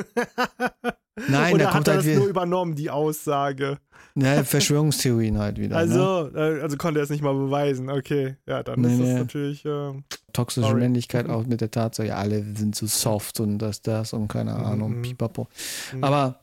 [1.29, 3.77] Nein, Oder da kommt hat er halt das nur übernommen, die Aussage?
[4.15, 5.75] Ne, Verschwörungstheorien halt wieder.
[5.75, 5.77] ne?
[5.77, 7.89] Also, äh, also konnte er es nicht mal beweisen.
[7.89, 9.13] Okay, ja, dann Nee, ist das nee.
[9.19, 9.65] natürlich.
[9.65, 9.93] Äh,
[10.33, 10.79] toxische Sorry.
[10.81, 14.53] Männlichkeit auch mit der Tatsache, ja, alle sind so soft und das, das und keine
[14.53, 15.01] Mhm, Ahnung, mhm.
[15.03, 15.47] pipapo.
[15.93, 16.03] Mhm.
[16.03, 16.39] Aber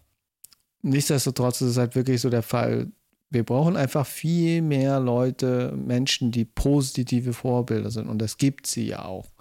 [0.82, 2.88] nichtsdestotrotz ist es halt wirklich so der Fall,
[3.30, 8.86] wir brauchen einfach viel mehr Leute, Menschen, die positive Vorbilder sind und das gibt sie
[8.88, 9.31] ja auch.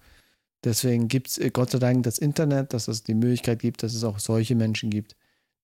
[0.63, 4.03] Deswegen gibt es Gott sei Dank das Internet, dass es die Möglichkeit gibt, dass es
[4.03, 5.15] auch solche Menschen gibt,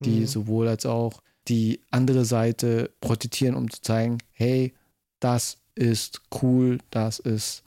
[0.04, 0.28] die Mhm.
[0.28, 4.74] sowohl als auch die andere Seite protestieren, um zu zeigen, hey,
[5.20, 7.64] das ist cool, das ist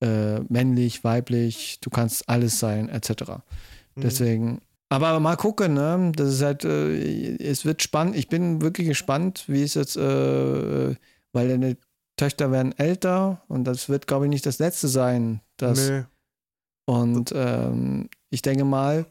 [0.00, 3.10] äh, männlich, weiblich, du kannst alles sein, etc.
[3.94, 4.00] Mhm.
[4.00, 6.12] Deswegen, aber mal gucken, ne?
[6.16, 8.16] Das ist halt, äh, es wird spannend.
[8.16, 10.94] Ich bin wirklich gespannt, wie es jetzt, äh,
[11.32, 11.76] weil deine
[12.16, 15.40] Töchter werden älter und das wird, glaube ich, nicht das letzte sein.
[15.56, 16.02] Das, nee.
[16.84, 19.06] Und ähm, ich denke mal,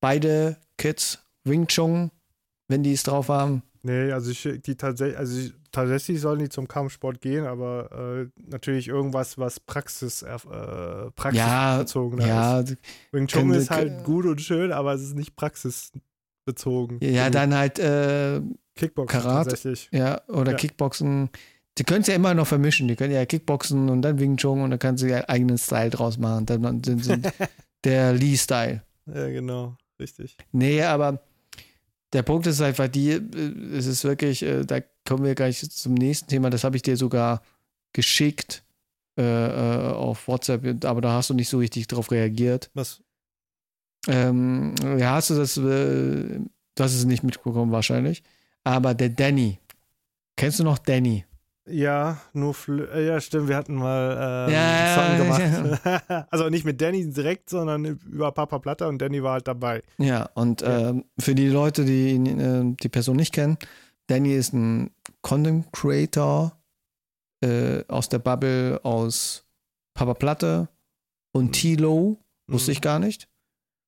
[0.00, 2.10] beide Kids, Wing Chun,
[2.68, 6.48] wenn die es drauf haben, Nee, also ich, die tatsächlich, also ich, tatsächlich sollen die
[6.50, 10.36] zum Kampfsport gehen, aber äh, natürlich irgendwas, was Praxis, äh,
[11.12, 12.76] praxisbezogen ja, ist.
[13.12, 16.98] Wing Chun ist halt gut und schön, aber es ist nicht praxisbezogen.
[17.00, 17.32] ja, genug.
[17.32, 18.42] dann halt, äh,
[18.74, 19.50] Kickboxen Karate.
[19.50, 19.88] tatsächlich.
[19.92, 20.58] ja, oder Ja.
[20.58, 21.30] Kickboxen.
[21.80, 22.88] Die können es ja immer noch vermischen.
[22.88, 25.88] Die können ja Kickboxen und dann Wing Chun und dann kannst du ja eigenen Style
[25.88, 26.44] draus machen.
[26.44, 27.32] Dann, sind, sind
[27.84, 28.82] der Lee-Style.
[29.06, 30.36] Ja, genau, richtig.
[30.52, 31.22] Nee, aber
[32.12, 35.94] der Punkt ist einfach die, äh, es ist wirklich, äh, da kommen wir gleich zum
[35.94, 37.40] nächsten Thema, das habe ich dir sogar
[37.94, 38.62] geschickt
[39.16, 42.70] äh, äh, auf WhatsApp, aber da hast du nicht so richtig drauf reagiert.
[42.74, 43.00] Was?
[44.06, 48.22] Ähm, ja, hast du das, äh, du hast es nicht mitbekommen wahrscheinlich,
[48.64, 49.58] aber der Danny,
[50.36, 51.24] kennst du noch Danny?
[51.70, 56.26] Ja, nur Flö äh, ja, stimmt, wir hatten mal ähm, Ja, Song gemacht.
[56.30, 59.82] also nicht mit Danny direkt, sondern über Papa Platter und Danny war halt dabei.
[59.98, 60.90] Ja, und Ja.
[60.90, 63.56] ähm, für die Leute, die äh, die Person nicht kennen,
[64.08, 64.90] Danny ist ein
[65.22, 66.52] Content Creator
[67.42, 69.44] äh, aus der Bubble aus
[69.94, 70.68] Papa Platte
[71.32, 71.52] und Mhm.
[71.52, 72.72] Tilo, wusste Mhm.
[72.72, 73.28] ich gar nicht.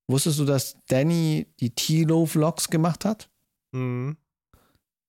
[0.09, 3.31] Wusstest du, dass Danny die Tilo-Vlogs gemacht hat?
[3.73, 4.17] Mhm.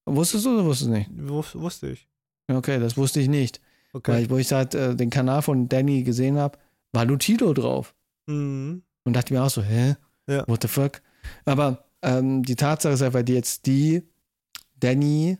[0.05, 1.09] Wusstest du oder wusstest du nicht?
[1.13, 2.07] Wus wusste ich.
[2.47, 3.61] Okay, das wusste ich nicht.
[3.93, 4.11] Okay.
[4.11, 6.57] Weil ich, wo ich halt äh, den Kanal von Danny gesehen habe,
[6.91, 7.93] war Tilo drauf.
[8.27, 8.83] Mhm.
[9.03, 9.95] Und dachte mir auch so, hä?
[10.27, 10.47] Ja.
[10.47, 11.01] What the fuck?
[11.45, 14.03] Aber ähm, die Tatsache ist einfach die jetzt die,
[14.79, 15.37] Danny,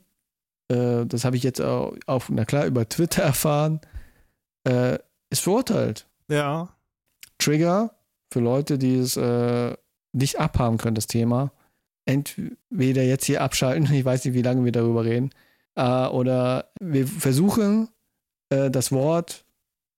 [0.70, 3.82] äh, das habe ich jetzt auch, auf, na klar, über Twitter erfahren,
[4.68, 4.98] äh,
[5.30, 6.08] ist verurteilt.
[6.30, 6.76] Ja.
[7.38, 7.96] Trigger
[8.32, 9.76] für Leute, die es äh,
[10.14, 11.52] nicht abhaben können, das Thema.
[12.06, 15.32] Entweder jetzt hier abschalten, ich weiß nicht, wie lange wir darüber reden,
[15.76, 17.90] äh, oder wir versuchen,
[18.50, 19.46] äh, das Wort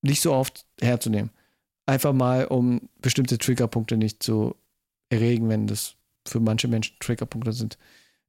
[0.02, 1.32] nicht so oft herzunehmen.
[1.86, 4.56] Einfach mal, um bestimmte Triggerpunkte nicht zu
[5.10, 5.96] erregen, wenn das
[6.28, 7.78] für manche Menschen Triggerpunkte sind.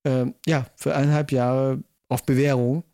[0.04, 2.84] Ähm, ja, für eineinhalb Jahre auf Bewährung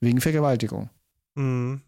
[0.00, 0.88] wegen Vergewaltigung
[1.34, 1.80] Mhm.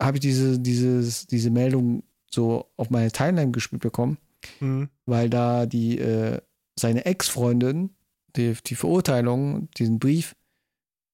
[0.00, 4.18] habe ich diese, dieses, diese Meldung so auf meine Timeline gespielt bekommen,
[4.60, 4.88] Mhm.
[5.06, 6.40] weil da die äh,
[6.78, 7.90] seine Ex-Freundin
[8.36, 10.34] die, die Verurteilung, diesen Brief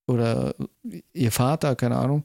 [0.07, 0.55] oder
[1.12, 2.25] ihr Vater, keine Ahnung,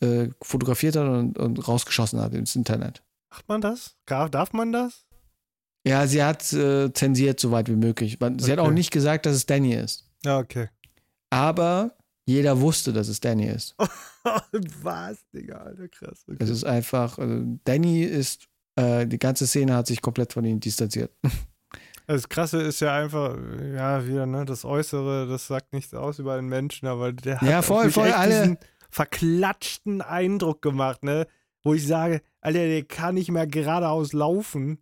[0.00, 3.02] äh, fotografiert hat und, und rausgeschossen hat ins Internet.
[3.30, 3.96] Macht man das?
[4.06, 5.04] Darf man das?
[5.86, 8.18] Ja, sie hat äh, zensiert, soweit wie möglich.
[8.20, 8.58] Sie hat Okay.
[8.58, 10.04] auch nicht gesagt, dass es Danny ist.
[10.24, 10.68] Ja, okay.
[11.30, 11.92] Aber
[12.26, 13.74] jeder wusste, dass es Danny ist.
[14.82, 16.24] Was, Digga, Alter, krass.
[16.28, 16.36] Okay.
[16.40, 20.60] Es ist einfach, also Danny ist, äh, die ganze Szene hat sich komplett von ihm
[20.60, 21.12] distanziert.
[22.12, 23.36] Das Krasse ist ja einfach,
[23.74, 27.48] ja, wieder, ne, das Äußere, das sagt nichts aus über den Menschen, aber der hat
[27.48, 28.58] Ja, auf voll, voll, alle- diesen
[28.90, 31.26] verklatschten Eindruck gemacht, ne?
[31.62, 34.78] Wo ich sage, Alter, der kann nicht mehr geradeaus laufen.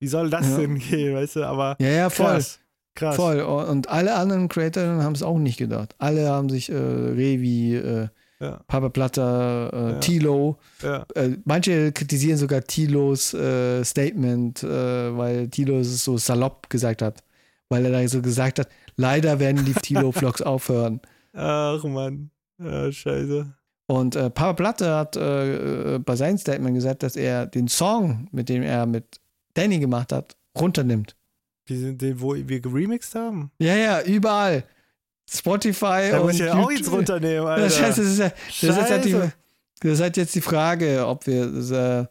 [0.00, 0.58] Wie soll das Ja.
[0.58, 1.44] denn gehen, weißt du?
[1.46, 2.26] Aber Ja, ja, voll.
[2.26, 2.58] krass.
[2.94, 3.16] Krass.
[3.16, 3.40] Voll.
[3.40, 5.94] Und alle anderen Creatorinnen haben es auch nicht gedacht.
[5.98, 8.08] Alle haben sich äh, Revi, äh,
[8.42, 10.00] Ja, Papa Platter, äh.
[10.00, 10.58] Tilo.
[10.82, 17.22] Äh, manche kritisieren sogar Tilos äh, Statement, äh, weil Tilo es so salopp gesagt hat.
[17.68, 21.00] Weil er da so gesagt hat, leider werden die Tilo-Vlogs aufhören.
[21.34, 22.30] Ach, Mann.
[22.58, 23.54] Ja, scheiße.
[23.86, 28.26] Und äh, Papa Platte hat äh, äh, bei seinem Statement gesagt, dass er den Song,
[28.32, 29.20] mit dem er mit
[29.54, 31.14] Danny gemacht hat, runternimmt.
[31.66, 33.52] Wie sind den, wo wir geremixed haben?
[33.60, 34.64] Ja, ja, überall.
[35.30, 37.70] Spotify Da und muss ich ja auch jetzt runternehmen, Ja, Alter.
[37.70, 41.06] scheiße, das ist, ja, das, ist jetzt halt die, das ist halt jetzt die Frage,
[41.06, 42.06] ob wir, das, äh,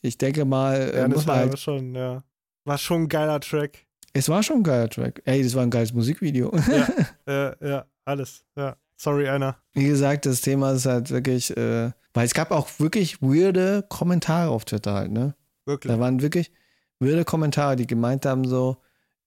[0.00, 2.22] ich denke mal, äh, Ja, das war halt, schon, ja.
[2.64, 3.86] War schon ein geiler Track.
[4.12, 5.20] es war schon ein geiler Track.
[5.24, 6.52] Ey, das war ein geiles Musikvideo.
[7.26, 8.44] Ja, ja, alles.
[8.56, 8.76] Ja.
[8.96, 9.56] Sorry, Anna.
[9.74, 14.50] Wie gesagt, das Thema ist halt wirklich, äh, weil es gab auch wirklich weirde Kommentare
[14.50, 15.34] auf Twitter halt, ne?
[15.66, 15.92] Wirklich.
[15.92, 16.52] Da waren wirklich
[17.00, 18.76] weirde Kommentare, die gemeint haben so,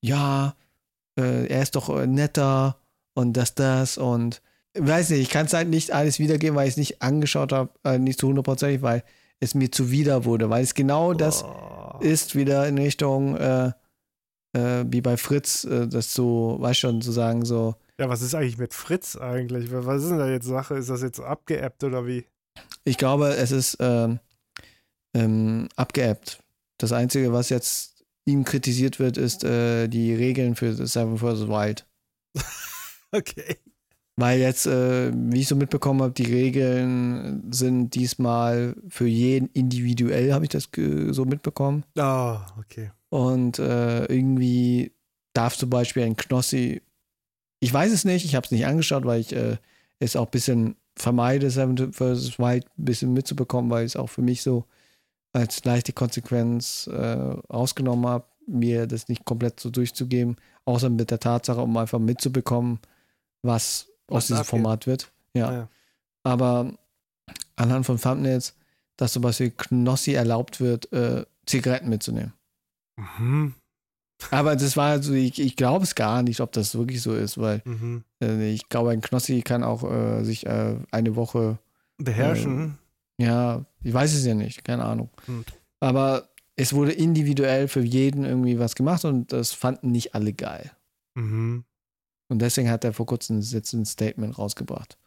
[0.02, 0.56] ja,
[1.19, 2.78] äh, er ist doch äh, netter
[3.15, 4.41] und das, das und
[4.78, 7.71] weiß nicht, ich kann es halt nicht alles wiedergeben, weil ich es nicht angeschaut habe,
[7.84, 9.04] äh, nicht zu hundertprozentig, weil
[9.39, 11.97] es mir zuwider wurde, weil es genau das Oh.
[12.01, 13.71] ist wieder in Richtung äh,
[14.54, 18.36] äh, wie bei Fritz, äh, das so, weißt schon, zu sagen so, Ja, was ist
[18.36, 19.71] eigentlich mit Fritz eigentlich?
[19.71, 20.75] Was ist denn da jetzt Sache?
[20.75, 22.25] Ist das jetzt abgeappt oder wie?
[22.86, 24.19] ich glaube, es ist ähm,
[25.13, 26.39] ähm, abgeappt.
[26.78, 31.47] Das Einzige, was jetzt ihm kritisiert wird, ist äh, die Regeln für Seven vs.
[31.47, 31.86] Wild.
[33.15, 33.58] Okay.
[34.17, 40.34] Weil jetzt, äh, wie ich so mitbekommen habe, die Regeln sind diesmal für jeden individuell,
[40.34, 40.69] habe ich das
[41.10, 41.84] so mitbekommen.
[41.97, 42.91] Oh, okay.
[43.10, 44.93] Und äh, irgendwie
[45.34, 46.82] darf zum Beispiel ein Knossi,
[47.60, 49.58] ich weiß es nicht, ich habe es nicht angeschaut, weil ich äh,
[49.99, 52.39] es auch ein bisschen vermeide, Seven vs.
[52.39, 54.65] Wild ein bisschen mitzubekommen, weil ich es auch für mich so
[55.34, 61.19] als leichte Konsequenz äh, ausgenommen habe, mir das nicht komplett so durchzugeben, außer mit der
[61.19, 62.80] Tatsache, um einfach mitzubekommen,
[63.46, 64.50] was, Was aus diesem abgeht.
[64.50, 65.12] Format wird.
[65.34, 65.52] Ja.
[65.54, 65.70] Ja.
[66.24, 66.74] Aber
[67.56, 68.56] anhand von Thumbnails,
[68.98, 72.34] dass zum Beispiel Knossi erlaubt wird, äh, Zigaretten mitzunehmen.
[72.98, 73.54] Mhm.
[74.32, 77.38] Aber das war also, ich, ich glaube es gar nicht, ob das wirklich so ist,
[77.38, 78.04] weil Mhm.
[78.24, 81.60] äh, ich glaube, ein Knossi kann auch äh, sich äh, eine Woche,
[81.98, 82.78] Beherrschen.
[83.20, 85.10] ja, ich weiß es ja nicht, keine Ahnung.
[85.26, 85.44] Hm.
[85.82, 90.72] Aber es wurde individuell für jeden irgendwie was gemacht und das fanden nicht alle geil.
[91.16, 91.64] Mhm.
[92.28, 94.98] Und deswegen hat er vor kurzem jetzt ein Statement rausgebracht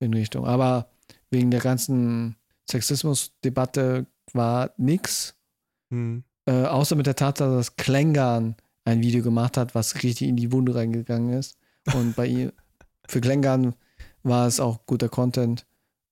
[0.00, 0.46] in Richtung.
[0.46, 0.90] Aber
[1.30, 2.36] wegen der ganzen
[2.70, 5.34] Sexismusdebatte war nix.
[5.90, 6.24] Mhm.
[6.46, 10.50] Äh, außer mit der Tatsache, dass Klängern ein Video gemacht hat, was richtig in die
[10.52, 11.56] Wunde reingegangen ist.
[11.94, 12.52] Und bei ihm,
[13.08, 13.74] für Klängern
[14.22, 15.66] war es auch guter Content,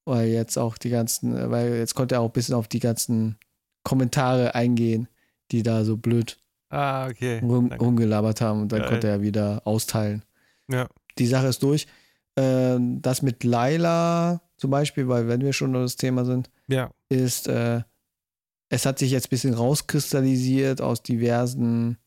[0.05, 3.37] weil jetzt auch die ganzen, weil jetzt konnte er auch ein bisschen auf die ganzen
[3.83, 5.09] Kommentare eingehen,
[5.51, 7.39] die da so blöd Ah, okay.
[7.43, 8.89] rum, rumgelabert haben und dann Geil.
[8.91, 10.23] konnte er wieder austeilen.
[10.71, 10.89] Ja.
[11.19, 11.87] Die Sache ist durch.
[12.37, 16.91] Ähm, das mit Laila zum Beispiel, weil wenn wir schon das Thema sind, Ja.
[17.09, 17.83] ist, äh,
[18.69, 21.99] es hat sich jetzt ein bisschen rauskristallisiert aus diversen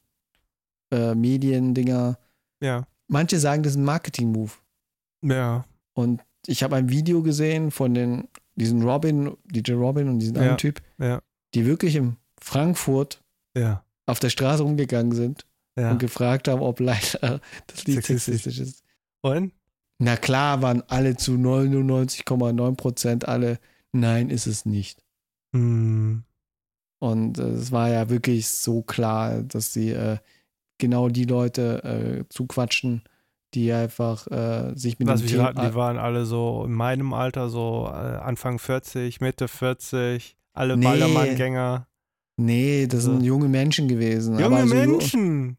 [0.92, 2.18] äh, Mediendinger.
[2.62, 2.88] Ja.
[3.08, 4.52] Manche sagen, das ist ein Marketing-Move.
[5.24, 5.66] Ja.
[5.94, 10.42] Und ich habe ein Video gesehen von den, diesen Robin, DJ Robin und diesen Ja.
[10.42, 11.22] anderen Typ, Ja.
[11.54, 13.24] die wirklich in Frankfurt
[13.56, 13.84] Ja.
[14.06, 15.46] auf der Straße rumgegangen sind
[15.80, 15.92] Ja.
[15.92, 18.24] und gefragt haben, ob leider das Lied Sexistisch.
[18.44, 18.84] sexistisch ist.
[19.22, 19.54] Und?
[20.00, 23.60] Na klar waren alle zu 99,9 Prozent alle,
[23.92, 25.04] nein, ist es nicht.
[25.52, 26.24] Mhm.
[27.02, 30.18] Und äh, es war ja wirklich so klar, dass sie äh,
[30.78, 33.04] genau die Leute äh, zuquatschen,
[33.54, 35.44] die einfach äh, sich mit Lass dem Thema.
[35.46, 40.78] raten, die waren alle so in meinem Alter, so äh, Anfang 40, Mitte 40, alle
[40.78, 40.86] Nee.
[40.86, 41.88] Ballermann-Gänger.
[42.38, 44.40] nee, das sind junge Menschen gewesen.
[44.40, 45.58] Junge aber so, Menschen!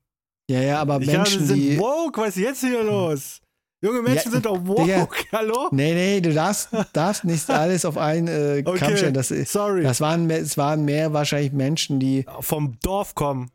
[0.51, 1.79] Ja, ja, aber Ich Menschen, sind die.
[1.79, 3.41] woke, was ist jetzt hier los?
[3.83, 5.09] Junge Menschen Ja, sind doch woke, Digga.
[5.33, 5.69] hallo?
[5.71, 8.97] Nee, nee, du darfst, darfst nicht alles auf einen äh, Kamm Okay.
[8.97, 9.15] stellen.
[9.15, 9.83] Das, ist- Sorry.
[9.83, 13.51] das waren, es waren mehr wahrscheinlich Menschen, die Vom Dorf kommen.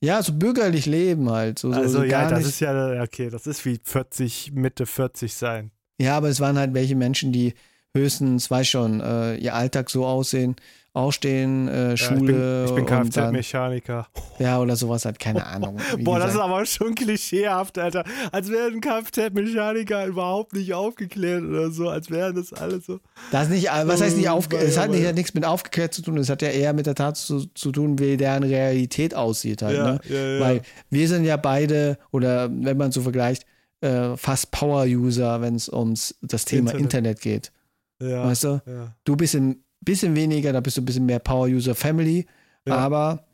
[0.00, 1.58] ja so bürgerlich leben halt.
[1.58, 2.48] So, so, Also so ja, das nicht.
[2.48, 5.70] ist ja, okay, das ist wie 40, Mitte 40 sein.
[6.00, 7.54] Ja, aber es waren halt welche Menschen, die
[7.94, 10.56] höchstens, weiß schon, äh, ihr Alltag so aussehen,
[10.94, 12.64] aufstehen, äh, Schule.
[12.64, 14.08] ich bin, ich bin dann- Kfz-Mechaniker.
[14.38, 15.76] Ja, oder sowas halt, keine Ahnung.
[16.00, 16.50] Boah, das ist gesagt.
[16.50, 18.04] aber schon klischeehaft, Alter.
[18.32, 21.88] Als wären Kfz-Mechaniker überhaupt nicht aufgeklärt oder so.
[21.88, 23.00] Als wären das alles so.
[23.30, 25.44] Das ist nicht, was heißt nicht Oh, aufge weia, es hat nicht, hat nichts mit
[25.44, 28.42] aufgeklärt zu tun, es hat ja eher mit der Tatsache zu, zu tun, wie deren
[28.42, 30.00] Realität aussieht halt, Ja, ne?
[30.08, 30.40] ja, ja.
[30.40, 33.44] Weil wir sind ja beide, oder wenn man so vergleicht,
[33.80, 36.82] äh, fast Power-User, wenn es ums das Thema Internet.
[36.82, 37.52] Internet, geht.
[38.00, 38.60] Ja, Weißt du?
[38.66, 38.94] ja.
[39.04, 42.26] Du bist ein bisschen weniger, da bist du ein bisschen mehr Power-User-Family,
[42.66, 42.76] Ja.
[42.76, 43.24] aber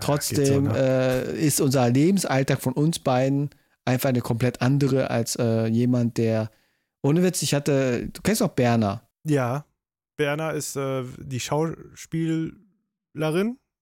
[0.00, 0.78] trotzdem so, ne?
[0.78, 3.50] äh, ist unser Lebensalltag von uns beiden
[3.84, 6.50] einfach eine komplett andere als äh, jemand, der,
[7.02, 9.02] ohne Witz, ich hatte, du kennst auch Berner.
[9.24, 9.64] Ja.
[10.16, 12.56] Berner ist äh, die Schauspielerin,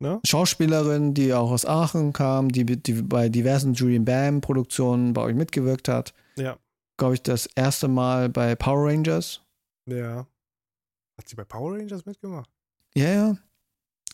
[0.01, 0.21] ne?
[0.25, 5.35] Schauspielerin, die auch aus Aachen kam, die, die bei diversen Julian Bam Produktionen bei euch
[5.35, 6.13] mitgewirkt hat.
[6.37, 6.59] Ja.
[6.99, 9.43] Glaube ich, das erste Mal bei Power Rangers.
[9.89, 10.27] Ja.
[11.19, 12.51] Hat sie bei Power Rangers mitgemacht?
[12.95, 13.37] Ja, ja.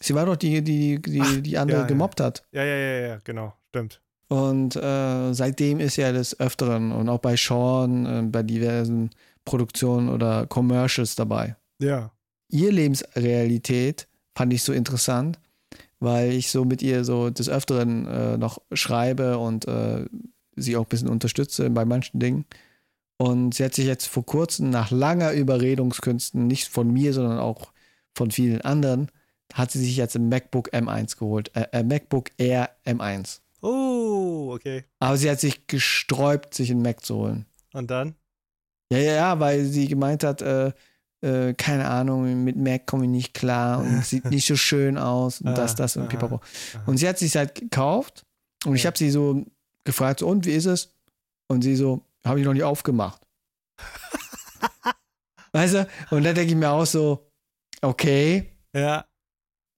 [0.01, 1.89] Sie war doch die, die, die, Ach, die andere ja, ja.
[1.89, 2.45] gemobbt hat.
[2.53, 3.55] Ja, ja, ja, ja, genau.
[3.69, 4.01] Stimmt.
[4.29, 9.11] Und äh, seitdem ist sie ja des Öfteren und auch bei Sean, äh, bei diversen
[9.45, 11.57] Produktionen oder Commercials dabei.
[11.81, 12.13] Ja.
[12.49, 15.39] Ihr Lebensrealität fand ich so interessant,
[16.01, 20.07] weil ich so mit ihr so des Öfteren äh, noch schreibe und äh,
[20.57, 22.47] sie auch ein bisschen unterstütze bei manchen Dingen.
[23.19, 27.73] Und sie hat sich jetzt vor kurzem nach langer Überredungskünsten, nicht von mir, sondern auch
[28.15, 29.11] von vielen anderen,
[29.55, 33.41] hat sie sich jetzt ein MacBook M1 geholt, äh, äh, MacBook Air M1.
[33.61, 34.85] Oh, okay.
[34.99, 37.47] Aber sie hat sich gesträubt, sich einen Mac zu holen.
[37.73, 38.15] Und dann?
[38.91, 40.73] Ja, ja, ja, weil sie gemeint hat, äh,
[41.21, 45.41] äh, keine Ahnung, mit Mac komme ich nicht klar und sieht nicht so schön aus
[45.41, 46.35] und das, Ah, das und aha, pipapo.
[46.75, 46.83] aha.
[46.87, 48.25] Und sie hat sich halt gekauft
[48.67, 48.89] und ich Ja.
[48.89, 49.45] habe sie so
[49.85, 50.93] gefragt, so, und wie ist es?
[51.47, 53.21] Und sie so, habe ich noch nicht aufgemacht.
[55.53, 55.89] weißt du?
[56.11, 57.29] Und dann denke ich mir auch so,
[57.83, 59.07] okay, Ja.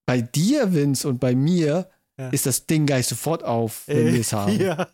[0.07, 2.29] bei dir, Vince, und bei mir Ja.
[2.29, 4.59] ist das Ding gleich sofort auf, wenn wir es haben.
[4.59, 4.87] Ja.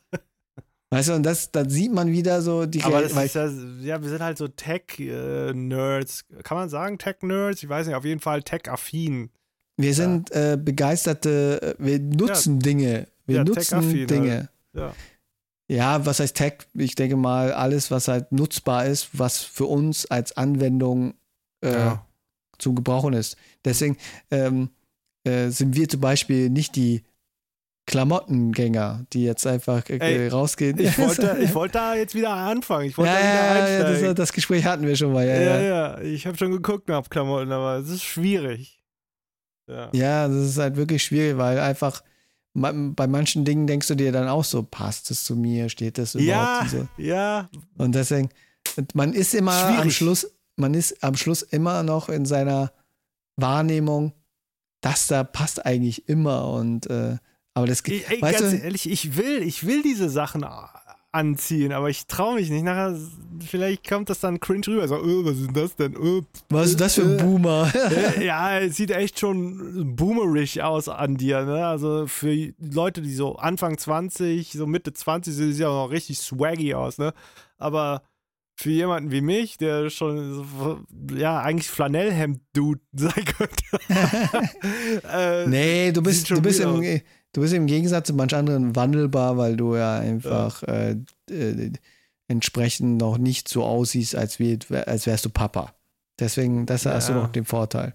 [0.94, 3.48] Weißt du, und das, dann sieht man wieder so die Aber das ist ja,
[3.80, 6.26] ja, wir sind halt so Tech-Nerds.
[6.44, 7.64] Kann man sagen, Tech-Nerds?
[7.64, 9.30] Ich weiß nicht, auf jeden Fall Tech-affin.
[9.78, 13.08] Wir sind äh, begeisterte, äh, wir nutzen Dinge.
[13.26, 14.50] Wir Ja, nutzen Dinge.
[14.74, 14.94] Ja.
[15.72, 16.56] Ja, was heißt Tech?
[16.74, 21.14] Ich denke mal, alles, was halt nutzbar ist, was für uns als Anwendung
[21.64, 22.06] äh, Ja.
[22.58, 23.38] zum Gebrauchen ist.
[23.64, 23.96] Deswegen
[24.32, 24.70] ähm,
[25.24, 27.04] äh, sind wir zum Beispiel nicht die
[27.86, 30.78] Klamottengänger, die jetzt einfach äh, Ey, rausgehen.
[30.78, 32.88] Ich wollte, ich wollte da jetzt wieder anfangen.
[32.90, 33.52] Ich wollte ja, da wieder ja,
[33.86, 34.06] einsteigen.
[34.08, 35.26] das, das Gespräch hatten wir schon mal.
[35.26, 36.02] Ja, ja, ja.
[36.02, 38.84] Ich habe schon geguckt nach Klamotten, aber es ist schwierig.
[39.70, 39.90] Ja.
[39.94, 42.04] Ja, das ist halt wirklich schwierig, weil einfach
[42.54, 46.16] bei manchen Dingen denkst du dir dann auch so, passt es zu mir, steht das
[46.16, 46.28] überhaupt?
[46.28, 46.88] Ja, und so.
[46.98, 48.30] ja, Und deswegen,
[48.94, 49.96] man ist immer am Schwierig.
[49.98, 52.72] Schluss, man ist am Schluss immer noch in seiner
[53.38, 54.14] Wahrnehmung,
[54.82, 57.18] das da passt eigentlich immer und äh,
[57.54, 60.44] aber das Ich, ey, weißt ganz du, ehrlich, ich will, ich will diese Sachen
[61.12, 62.63] anziehen, aber ich traue mich nicht.
[62.63, 62.97] Nachher,
[63.45, 64.88] vielleicht kommt das dann cringe rüber.
[64.88, 65.97] So, oh, was ist denn das denn?
[65.97, 67.71] Oh, was ist das für ein äh, Boomer?
[68.21, 71.43] ja, es sieht echt schon boomerisch aus an dir.
[71.43, 71.65] Ne?
[71.65, 75.91] Also für Leute, die so Anfang 20, so Mitte 20 sind, sieht ja auch noch
[75.91, 76.97] richtig swaggy aus.
[76.97, 77.13] Ne?
[77.58, 78.04] Aber
[78.56, 80.45] für jemanden wie mich, der schon,
[81.15, 83.63] ja, eigentlich Flanellhemd-Dude sein könnte.
[85.12, 87.02] äh, nee, du bist, du bist im,
[87.34, 90.98] du bist im Gegensatz zu manch anderen wandelbar, weil du ja einfach Äh,
[91.30, 91.72] äh,
[92.28, 95.74] entsprechend noch nicht so aussiehst, als, wie, als wärst du Papa.
[96.20, 97.24] Deswegen, das hast du Ja.
[97.24, 97.94] noch den Vorteil.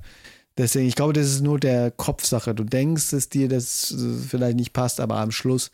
[0.59, 2.55] Deswegen, ich glaube, das ist nur der Kopfsache.
[2.55, 5.71] Du denkst es dir, dass es vielleicht nicht passt, aber am Schluss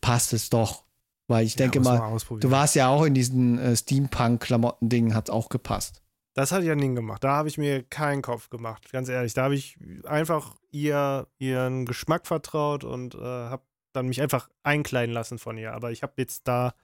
[0.00, 0.84] passt es doch.
[1.26, 5.28] Weil ich denke muss man mal, du warst ja auch in diesen äh, Steampunk-Klamotten-Dingen, hat
[5.28, 6.00] auch gepasst.
[6.38, 7.24] Das hat Janine gemacht.
[7.24, 9.34] Da habe ich mir keinen Kopf gemacht, ganz ehrlich.
[9.34, 15.12] Da habe ich einfach ihr ihren Geschmack vertraut und äh, habe dann mich einfach einkleiden
[15.12, 15.72] lassen von ihr.
[15.72, 16.74] Aber ich habe jetzt da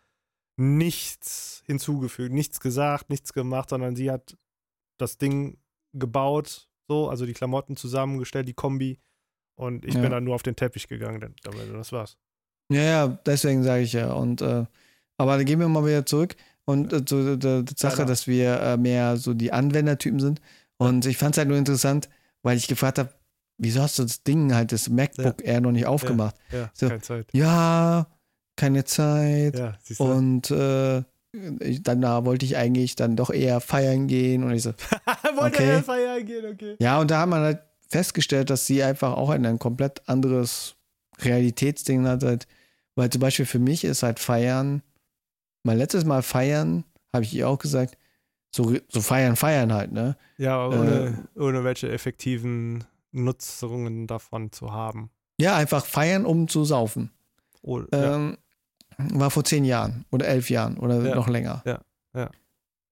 [0.57, 4.37] nichts hinzugefügt, nichts gesagt, nichts gemacht, sondern sie hat
[4.99, 5.57] das Ding
[5.93, 8.99] gebaut, so, also die Klamotten zusammengestellt, die Kombi.
[9.55, 10.01] Und ich Ja.
[10.01, 12.17] bin dann nur auf den Teppich gegangen, damit, das war's.
[12.73, 14.15] Ja, ja, deswegen sage ich ja.
[14.15, 14.67] Und äh,
[15.17, 16.35] aber dann gehen wir mal wieder zurück
[16.67, 18.05] und äh, zu der, der Sache, Ja.
[18.07, 20.41] dass wir äh, mehr so die Anwendertypen sind.
[20.77, 22.09] Und ich fand es halt nur interessant,
[22.43, 23.11] weil ich gefragt habe,
[23.59, 26.35] wieso hast du das Ding halt, das MacBook Air noch nicht aufgemacht?
[26.53, 26.89] Ja, So.
[26.89, 27.27] keine Zeit.
[27.33, 28.07] Ja,
[28.57, 29.59] keine Zeit.
[29.59, 29.75] Ja.
[29.99, 30.99] Und äh,
[31.61, 34.43] ich, dann da wollte ich eigentlich dann doch eher feiern gehen.
[34.45, 34.71] Und ich so,
[35.37, 35.71] Wollte okay.
[35.71, 36.77] er feiern gehen, okay.
[36.79, 40.75] ja, und da hat man halt festgestellt, dass sie einfach auch ein, ein komplett anderes
[41.21, 42.23] Realitätsding hat.
[42.23, 42.47] Halt,
[42.95, 44.83] weil zum Beispiel für mich ist halt Feiern,
[45.65, 47.99] mein letztes Mal Feiern, habe ich ihr auch gesagt,
[48.55, 50.17] so, so feiern, feiern halt, ne?
[50.39, 55.11] Ja, ohne, ohne welche effektiven Nutzungen davon zu haben.
[55.41, 57.11] Ja, einfach feiern, um zu saufen.
[57.63, 58.15] Oh, ja.
[58.15, 58.39] Ähm,
[58.99, 61.15] war vor zehn Jahren oder elf Jahren oder Ja.
[61.17, 61.63] noch länger.
[61.65, 61.81] Ja,
[62.15, 62.31] ja.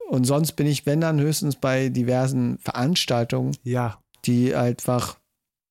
[0.09, 5.19] Und sonst bin ich, wenn dann, höchstens bei diversen Veranstaltungen, ja, die einfach,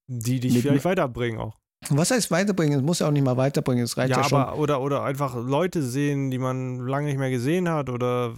[0.08, 1.58] die dich vielleicht weiterbringen auch.
[1.90, 2.80] Was heißt weiterbringen?
[2.80, 4.40] Es muss ja auch nicht mal weiterbringen, es reicht ja, Ja, schon.
[4.40, 8.34] aber oder, oder einfach Leute sehen, die man lange nicht mehr gesehen hat oder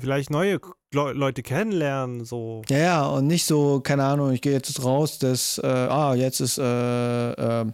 [0.00, 0.60] vielleicht neue
[0.94, 2.62] Le Leute kennenlernen, so.
[2.70, 6.40] Ja, ja, und nicht so, keine Ahnung, ich gehe jetzt raus, das, äh, ah, jetzt
[6.40, 7.66] ist äh, äh,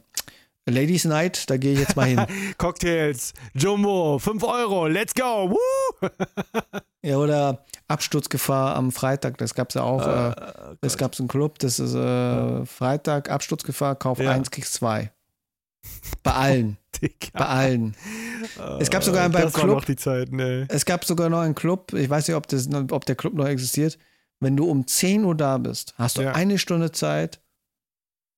[0.69, 2.25] Ladies Night, da gehe ich jetzt mal hin.
[2.59, 5.51] Cocktails, Jumbo, 5 Euro, let's go!
[5.51, 6.09] Woo!
[7.03, 10.07] ja, oder Absturzgefahr am Freitag, das gab es ja auch.
[10.07, 14.31] Äh, Äh, es gab einen Club, das ist äh, Freitag, Absturzgefahr, Kauf Ja.
[14.31, 15.13] 1, kriegst 2.
[16.23, 17.13] Bei allen, Digga.
[17.35, 17.95] bei allen.
[18.81, 20.67] Es gab sogar beim das war Club- Zeit, ne.
[20.71, 23.47] Es gab sogar noch einen Club, ich weiß nicht, ob, das, ob der Club noch
[23.47, 23.99] existiert.
[24.41, 26.33] Wenn du um 10 Uhr da bist, hast du Ja.
[26.33, 27.41] eine Stunde Zeit.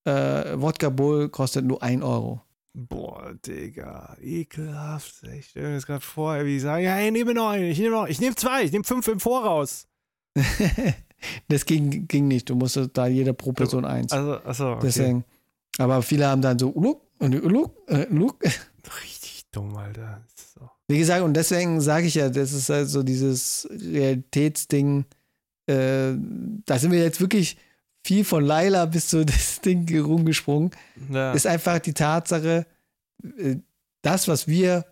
[0.07, 2.41] Äh, Wodka Bull kostet nur 1 Euro.
[2.73, 5.23] Boah, Digga, ekelhaft.
[5.37, 7.77] Ich stelle mir das gerade vor, wie ich sage, ja, hey, nehme noch einen, ich
[7.77, 9.87] nehme noch, ich nehme zwei, ich nehme fünf im Voraus.
[11.49, 12.49] das ging, ging nicht.
[12.49, 14.13] Du musstest da jeder pro Person eins.
[14.13, 14.79] Also, achso, okay.
[14.83, 15.25] Deswegen.
[15.77, 18.41] Aber viele haben dann so, look, und look, äh, look.
[19.03, 20.21] Richtig dumm, Alter.
[20.35, 20.69] So.
[20.87, 25.03] Wie gesagt, und deswegen sage ich ja, das ist halt so dieses Realitätsding.
[25.65, 26.13] Äh,
[26.65, 27.57] da sind wir jetzt wirklich
[28.07, 30.71] viel von Laila bis zu das Ding rumgesprungen.
[31.11, 31.33] Ja.
[31.33, 32.65] Ist einfach die Tatsache,
[33.37, 33.57] äh,
[34.01, 34.85] das, was wir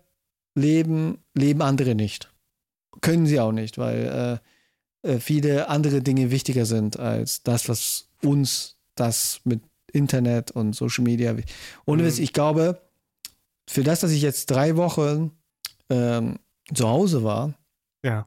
[0.54, 2.30] leben, leben andere nicht.
[3.00, 4.40] Können sie auch nicht, weil
[5.04, 9.62] äh, äh, viele andere Dinge wichtiger sind als das, was uns das mit
[9.92, 11.34] Internet und Social Media.
[11.86, 12.06] Ohne Mhm.
[12.06, 12.82] Witz, ich glaube,
[13.68, 15.32] für das, dass ich jetzt drei Wochen
[15.88, 16.38] ähm,
[16.74, 17.54] zu Hause war
[18.02, 18.26] ja.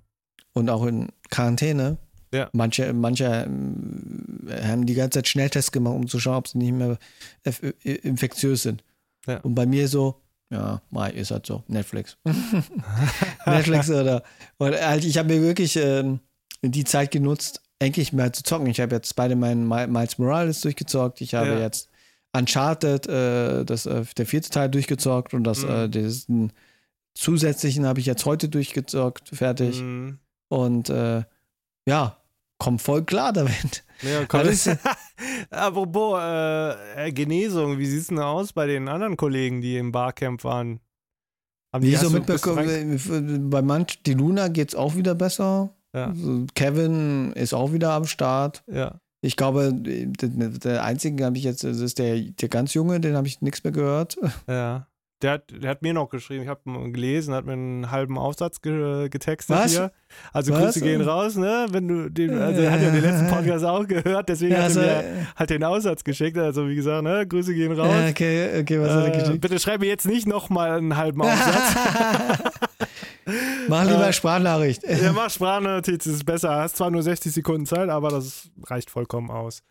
[0.53, 1.97] und auch in Quarantäne,
[2.31, 2.49] Ja.
[2.53, 6.73] manche, manche ähm, haben die ganze Zeit Schnelltests gemacht, um zu schauen, ob sie nicht
[6.73, 6.97] mehr
[7.83, 8.83] infektiös sind.
[9.27, 9.37] Ja.
[9.41, 10.21] Und bei mir so,
[10.51, 12.17] ja, Mai ist halt so, Netflix.
[13.45, 14.23] Netflix oder,
[14.59, 16.19] oder halt, ich habe mir wirklich ähm,
[16.61, 18.67] die Zeit genutzt, endlich mal zu zocken.
[18.67, 21.21] Ich habe jetzt beide meinen Mi- Miles Morales durchgezockt.
[21.21, 21.59] Ich habe Ja.
[21.59, 21.89] jetzt
[22.35, 25.69] Uncharted, äh, das, äh, der vierte Teil durchgezockt und das, Mhm.
[25.69, 26.53] äh, diesen
[27.15, 29.81] zusätzlichen habe ich jetzt heute durchgezockt, fertig.
[29.81, 30.19] Mhm.
[30.47, 31.23] Und äh,
[31.87, 32.17] ja,
[32.59, 33.83] komm voll klar damit.
[34.01, 34.69] Ja, komm, Alles-
[35.49, 39.91] Apropos äh, äh, Genesung, wie sieht es denn aus bei den anderen Kollegen, die im
[39.91, 40.79] Barcamp waren?
[41.73, 45.75] Haben Wie hast so mitbekommen, bei manch, die Luna geht es auch wieder besser.
[45.93, 46.07] Ja.
[46.07, 48.63] Also Kevin ist auch wieder am Start.
[48.67, 48.99] Ja.
[49.21, 53.15] Ich glaube, der, der einzige habe ich jetzt, das ist der, der ganz Junge, den
[53.15, 54.17] habe ich nichts mehr gehört.
[54.47, 54.87] Ja.
[55.21, 56.61] Der hat, der hat mir noch geschrieben, ich habe
[56.91, 59.71] gelesen, hat mir einen halben Aufsatz ge getextet Was?
[59.71, 59.91] hier.
[60.31, 60.61] Also Was?
[60.61, 61.65] Grüße gehen raus, ne?
[61.71, 64.79] Wenn du den, also er hat ja den letzten Podcast auch gehört, deswegen hat also,
[64.79, 66.37] er mir halt den Aufsatz geschickt.
[66.37, 67.27] Also wie gesagt, ne?
[67.27, 67.89] Grüße gehen raus.
[67.91, 69.41] ja, okay, okay, was hat er äh, geschickt?
[69.41, 71.75] bitte schreib mir jetzt nicht nochmal einen halben Aufsatz.
[73.67, 74.83] Mach lieber Äh, Sprachnachricht.
[74.83, 76.55] ja, mach Sprachnotiz, ist besser.
[76.61, 79.61] Hast zwar nur 60 Sekunden Zeit, aber das reicht vollkommen aus.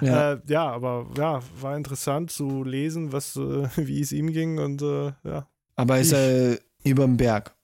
[0.00, 0.32] Ja.
[0.34, 4.82] Äh, ja aber ja, war interessant zu lesen, was, äh, wie es ihm ging und
[4.82, 5.48] äh, ja.
[5.76, 7.54] Aber ist er über dem Berg?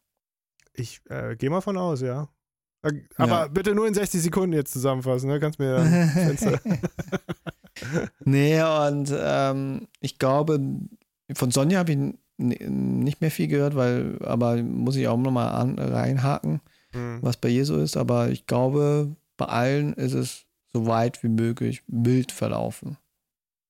[0.72, 2.28] Ich äh, gehe mal von aus, ja.
[2.82, 3.46] Äh, Aber Ja.
[3.48, 5.38] bitte nur in 60 Sekunden jetzt zusammenfassen, ne?
[5.40, 5.78] Kannst mir
[8.24, 10.60] nee, und ähm, ich glaube,
[11.34, 11.98] von Sonja habe ich
[12.36, 16.60] nicht mehr viel gehört, weil, aber muss ich auch nochmal reinhaken,
[16.92, 17.18] Hm.
[17.22, 17.96] was bei ihr so ist.
[17.96, 20.44] Aber ich glaube, bei allen ist es
[20.74, 22.98] so weit wie möglich mild verlaufen.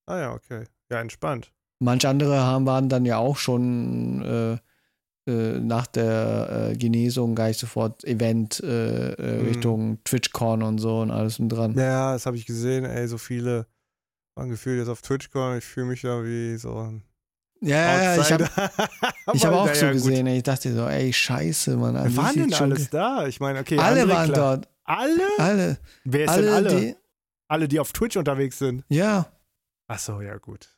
[0.06, 0.64] Ah ja, okay.
[0.90, 1.52] Ja, entspannt.
[1.80, 7.58] Manche andere haben, waren dann ja auch schon äh, äh, nach der äh, Genesung gleich
[7.58, 9.46] sofort Event äh, äh, Mhm.
[9.48, 11.76] Richtung TwitchCon und so und alles und dran.
[11.78, 13.66] Ja, das habe ich gesehen, ey, so viele
[14.34, 15.58] waren gefühlt jetzt auf TwitchCon.
[15.58, 17.02] Ich fühle mich da wie so ein
[17.60, 18.44] Ja, ja, ja, ich habe
[19.32, 19.92] ich hab auch so gut.
[19.94, 21.94] gesehen, ey, ich dachte so, ey, scheiße, Mann.
[21.94, 23.26] Wer waren denn alles da?
[23.26, 24.56] Ich meine, okay, alle waren klar.
[24.56, 24.68] dort.
[24.84, 25.28] Alle?
[25.38, 25.78] Alle.
[26.04, 26.80] Wer ist alle, denn alle?
[26.80, 26.96] die.
[27.48, 28.84] alle, die auf Twitch unterwegs sind.
[28.88, 29.26] Ja,
[29.86, 30.70] Ach so, ja, gut.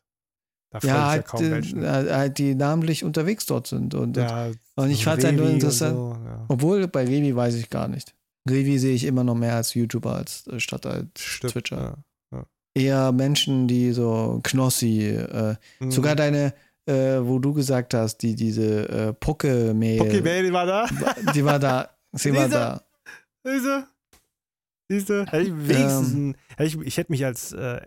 [0.73, 1.87] Da ja, ja halt, kaum äh, Menschen.
[1.89, 3.95] halt, die namentlich unterwegs dort sind.
[3.95, 5.95] Und, Ja, und ich so fand's halt nur interessant.
[5.97, 6.45] So, ja.
[6.49, 8.15] Obwohl, bei Revi weiß ich gar nicht.
[8.51, 11.99] Revi sehe ich immer noch mehr als YouTuber als äh, statt als Stimmt, Twitcher.
[12.33, 12.45] Ja.
[12.75, 15.91] Eher Menschen, die so Knossi, äh, Mhm.
[15.93, 16.53] sogar deine,
[16.87, 20.87] äh, wo du gesagt hast, die diese äh, Pucke-Mail, Pokébell war da.
[21.33, 21.91] die war da.
[22.13, 22.83] Sie war
[23.45, 23.87] Diese-
[24.89, 25.21] Siehste?
[25.21, 25.27] Siehste?
[25.33, 27.81] Hätte ich wenigstens ein, hätte ich, ich hätte mich als, äh,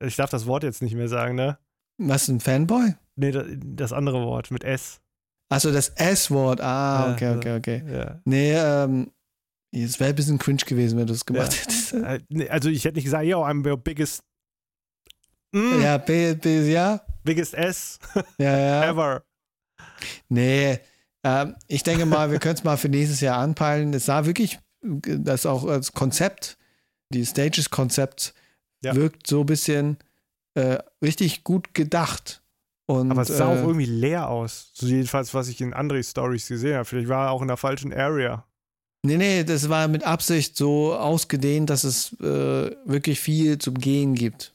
[0.00, 1.58] ich darf das Wort jetzt nicht mehr sagen, ne?
[1.98, 2.94] Was, ein Fanboy?
[3.16, 5.00] Nee, das, das andere Wort mit S.
[5.48, 6.60] Achso, das S-Wort.
[6.60, 7.82] Ah, Ja, okay, okay, okay.
[7.92, 8.20] Ja.
[8.24, 9.10] Nee, ähm,
[9.72, 11.60] es wäre ein bisschen cringe gewesen, wenn du es gemacht Ja.
[11.60, 11.92] hättest.
[12.36, 14.22] Äh, Also ich hätte nicht gesagt, yo, I'm your biggest
[15.52, 17.00] Mm, Ja, B, B, ja.
[17.22, 17.98] Biggest S
[18.38, 18.90] Ja, ja.
[18.90, 19.22] ever.
[20.28, 20.80] Nee,
[21.24, 23.94] ähm, ich denke mal, wir können es mal für nächstes Jahr anpeilen.
[23.94, 24.58] Es sah wirklich,
[25.02, 26.56] das auch als Konzept,
[27.12, 28.34] die Stages-Konzept
[28.82, 28.94] Ja.
[28.94, 29.98] wirkt so ein bisschen
[30.54, 32.42] äh, richtig gut gedacht.
[32.86, 34.70] Und, Aber es sah äh, auch irgendwie leer aus.
[34.74, 36.84] So jedenfalls, was ich in anderen Stories gesehen habe.
[36.84, 38.44] Vielleicht war er auch in der falschen Area.
[39.04, 44.14] Nee, nee, das war mit Absicht so ausgedehnt, dass es äh, wirklich viel zum Gehen
[44.14, 44.54] gibt.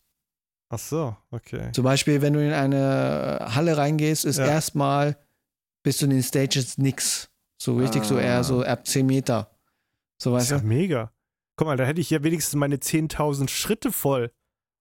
[0.70, 1.70] Ach so, okay.
[1.74, 4.46] Zum Beispiel, wenn du in eine Halle reingehst, ist Ja.
[4.48, 5.18] erstmal
[5.84, 7.30] bis zu den Stages nix.
[7.62, 9.51] So richtig, so eher so ab 10 Meter.
[10.22, 10.66] So Das ist ja du?
[10.68, 11.12] mega.
[11.56, 14.32] Guck mal, da hätte ich ja wenigstens meine 10.000 Schritte voll.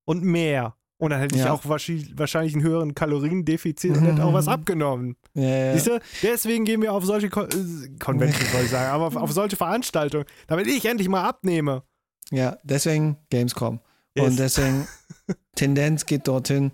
[0.05, 0.77] Und mehr.
[0.99, 1.53] Und dann hätte ich Ja.
[1.53, 5.17] auch wahrscheinlich, einen höheren Kaloriendefizit und hätte auch was abgenommen.
[5.35, 5.73] Ja, ja.
[5.75, 6.01] Siehst du?
[6.23, 9.57] Deswegen gehen wir auf solche Kon äh, Conventions, soll ich sagen, aber auf, auf solche
[9.57, 11.85] Veranstaltungen, damit ich endlich mal abnehme.
[12.31, 13.81] ja, deswegen Gamescom.
[14.15, 14.27] Yes.
[14.27, 14.87] Und deswegen
[15.55, 16.73] Tendenz geht dorthin,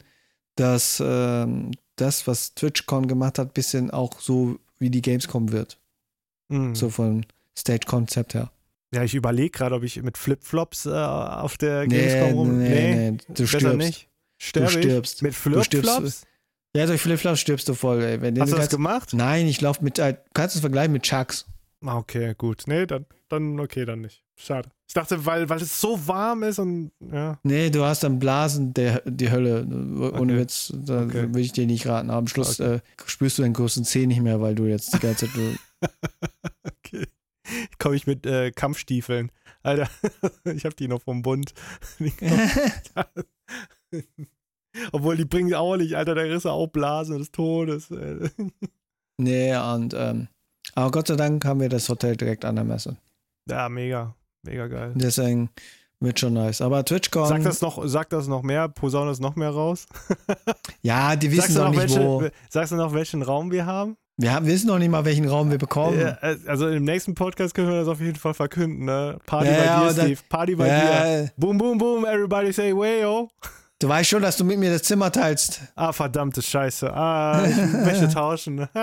[0.56, 5.78] dass ähm, das, was TwitchCon gemacht hat, bisschen auch so wie die Gamescom wird.
[6.48, 6.74] Mhm.
[6.74, 7.24] So von
[7.56, 8.50] Stage-Konzept her.
[8.96, 12.58] Ja, ich überlege gerade, ob ich mit Flipflops äh, auf der Gamescom Nee, rum.
[12.58, 13.76] nee, nee, du besser stirbst.
[13.78, 14.08] nicht.
[14.38, 15.22] Sterb Du stirbst.
[15.22, 15.38] Mit Du.
[15.62, 16.22] Flipflops?
[16.74, 18.20] Ja, durch Flipflops stirbst du voll, ey.
[18.22, 19.10] Wenn Hast du das kannst, gemacht?
[19.12, 21.44] Nein, ich laufe mit, äh, du kannst es vergleichen mit Chucks.
[21.84, 22.62] Ah, Okay, gut.
[22.66, 24.22] Nee, dann, dann okay, dann nicht.
[24.34, 24.70] Schade.
[24.88, 27.38] Ich dachte, weil, weil es so warm ist und ja.
[27.42, 29.62] Nee, du hast dann Blasen, der, die Hölle.
[29.66, 30.36] Ohne Okay.
[30.38, 31.22] Witz, da Okay.
[31.28, 32.08] würde ich dir nicht raten.
[32.10, 34.98] Aber am Schluss äh, spürst du deinen großen Zeh nicht mehr, weil du jetzt die
[35.00, 35.58] ganze Zeit.
[36.84, 37.06] Okay.
[37.78, 39.30] Komme ich mit äh, Kampfstiefeln.
[39.62, 39.88] Alter,
[40.44, 41.54] ich habe die noch vom Bund.
[44.92, 47.88] Obwohl, die bringen auch nicht, Alter, da ist ja auch Blasen des Todes.
[49.16, 50.28] nee, und ähm,
[50.74, 52.96] aber Gott sei Dank haben wir das Hotel direkt an der Messe.
[53.48, 54.14] Ja, mega.
[54.42, 54.92] Mega geil.
[54.94, 55.50] Deswegen
[56.00, 56.60] wird schon nice.
[56.60, 59.86] Aber TwitchCon, Sag das noch, sag das noch mehr, posaune das noch mehr raus.
[60.82, 62.20] ja, die wissen sagst, doch noch nicht, wo.
[62.20, 63.96] welche, sagst du noch, welchen Raum wir haben?
[64.18, 66.00] Wir haben, wissen noch nicht mal, welchen Raum wir bekommen.
[66.00, 69.18] Ja, äh, also im nächsten Podcast können wir das auf jeden Fall verkünden, ne?
[69.26, 70.20] Party Ja, bei dir, Steve.
[70.30, 71.22] Party bei dir.
[71.24, 73.28] Ja, Boom, boom, boom, everybody say wayo.
[73.78, 75.60] du weißt schon, dass du mit mir das Zimmer teilst.
[75.74, 76.90] Ah, verdammte Scheiße.
[76.94, 78.66] Ah, ich möchte tauschen.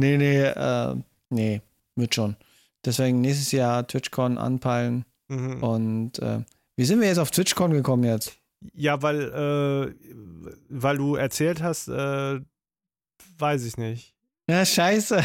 [0.00, 0.94] Nee, nee, äh,
[1.30, 1.60] nee,
[1.96, 2.36] wird schon.
[2.84, 5.04] Deswegen nächstes Jahr TwitchCon anpeilen.
[5.26, 5.60] Mhm.
[5.60, 6.42] Und äh,
[6.76, 8.36] wie sind wir jetzt auf TwitchCon gekommen jetzt?
[8.74, 12.38] Ja, weil, äh, weil du erzählt hast, äh,
[13.38, 14.14] weiß ich nicht.
[14.48, 15.22] Ja, scheiße.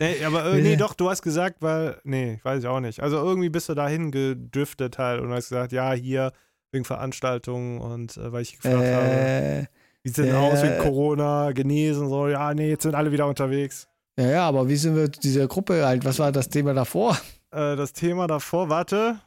[0.00, 3.00] Nee, aber äh, nee, doch, du hast gesagt, weil, nee, weiß ich auch nicht.
[3.00, 6.32] Also irgendwie bist du dahin gedüftet halt und hast gesagt, ja, hier
[6.72, 9.64] wegen Veranstaltungen und äh, weil ich gefragt habe, Äh,
[10.02, 13.28] wie sieht denn äh, aus wegen Corona, genesen, so, ja, nee, jetzt sind alle wieder
[13.28, 13.86] unterwegs.
[14.18, 16.04] ja, ja, aber wie sind wir dieser Gruppe halt?
[16.04, 17.16] Was war das Thema davor?
[17.52, 19.20] Äh, das Thema davor, warte,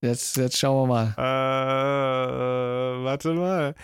[0.00, 1.14] Jetzt, jetzt schauen wir mal.
[1.18, 3.74] äh, warte mal.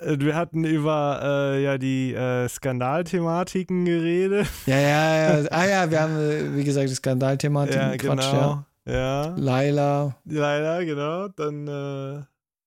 [0.00, 4.46] Äh, Wir hatten über äh, ja die äh, Skandalthematiken geredet.
[4.66, 5.48] Ja, ja, ja.
[5.50, 8.38] Ah ja, wir haben, äh, wie gesagt, die Skandalthematik Ja, gequatscht, ja.
[8.40, 8.64] genau.
[8.98, 9.34] Ja.
[9.36, 10.16] Laila.
[10.24, 11.28] Leider, genau.
[11.28, 12.22] Dann, äh,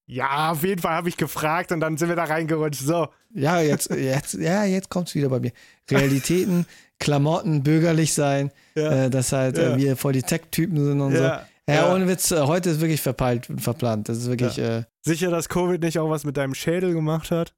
[0.07, 2.81] ja, auf jeden Fall habe ich gefragt und dann sind wir da reingerutscht.
[2.81, 3.07] So.
[3.33, 5.51] Ja, jetzt, jetzt, ja, jetzt kommt es wieder bei mir.
[5.89, 6.65] Realitäten,
[6.99, 9.05] Klamotten, bürgerlich sein, Ja.
[9.05, 9.73] äh, dass halt Ja.
[9.73, 11.23] äh, wir voll die Tech-Typen sind und so.
[11.67, 11.75] Ja.
[11.75, 11.93] Ja, Ja.
[11.95, 14.07] ohne Witz, äh, heute ist wirklich verpeilt und verplant.
[14.09, 17.53] Das ist wirklich, äh, Sicher, dass Covid nicht auch was mit deinem Schädel gemacht hat?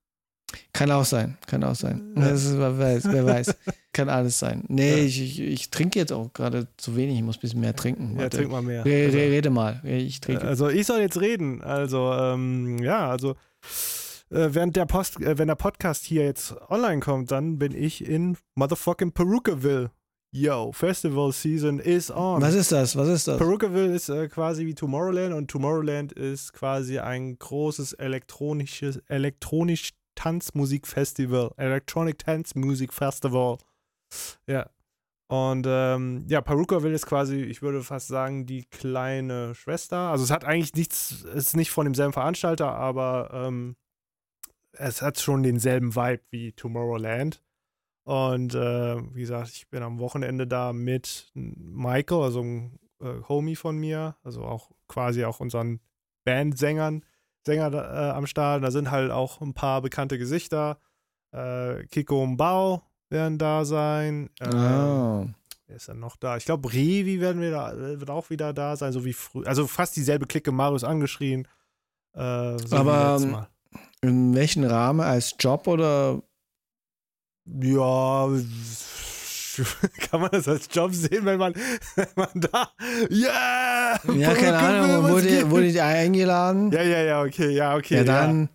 [0.72, 2.14] kann auch sein, kann auch sein.
[2.16, 2.28] Ja.
[2.30, 3.54] Ist, wer weiß, wer weiß.
[3.92, 4.64] Kann alles sein.
[4.70, 4.98] Nee, Ja.
[5.04, 8.18] ich, ich, ich trinke jetzt auch gerade zu wenig, ich muss ein bisschen mehr trinken.
[8.18, 8.86] Ja, trink mal mehr.
[8.86, 10.46] Re, Also, re, rede mal, ich trinke.
[10.48, 11.62] also ich soll jetzt reden.
[11.64, 13.32] Also, ähm, ja, also
[14.30, 18.06] äh, während der Post, äh, wenn der Podcast hier jetzt online kommt, dann bin ich
[18.08, 19.92] in motherfucking Perukaville.
[20.32, 22.42] Yo, Festival Season is on.
[22.42, 22.96] Was ist das?
[22.96, 23.38] Was ist das?
[23.38, 31.54] Perukaville ist äh, quasi wie Tomorrowland und Tomorrowland ist quasi ein großes elektronisches, elektronisch Tanzmusikfestival,
[31.58, 33.58] Electronic Dance Music Festival.
[34.48, 34.70] Ja.
[35.30, 39.98] Und ähm, ja, Perukaville ist quasi, ich würde fast sagen, die kleine Schwester.
[39.98, 43.76] Also es hat eigentlich nichts, es ist nicht von demselben Veranstalter, aber ähm,
[44.72, 47.44] es hat schon denselben Vibe wie Tomorrowland.
[48.08, 53.58] Und äh, wie gesagt, ich bin am Wochenende da mit Michael, also ein äh, Homie
[53.58, 55.82] von mir, also auch quasi auch unseren
[56.24, 57.04] Bandsängern,
[57.46, 58.64] Sänger äh, am Start.
[58.64, 60.78] Da sind halt auch ein paar bekannte Gesichter.
[61.34, 64.30] Äh, Kiko und Bao werden da sein.
[64.40, 65.26] Ah.
[65.66, 66.38] Wer ist dann noch da?
[66.38, 69.48] Ich glaube, Revi werden wir da, wird auch wieder da sein, so wie früher.
[69.48, 71.46] Also fast dieselbe Clique, Marius angeschrien.
[72.14, 73.50] Äh, so Aber.
[74.02, 75.02] In welchem Rahmen?
[75.02, 76.22] Als Job oder?
[77.62, 78.28] Ja,
[80.10, 81.54] kann man das als Job sehen, wenn man,
[81.96, 82.72] wenn man da,
[83.10, 84.00] yeah!
[84.16, 85.10] Ja, keine Ahnung.
[85.10, 87.96] Wurde, wurde die eingeladen, Ja, ja, ja, okay, ja, okay.
[87.98, 88.50] ja, dann,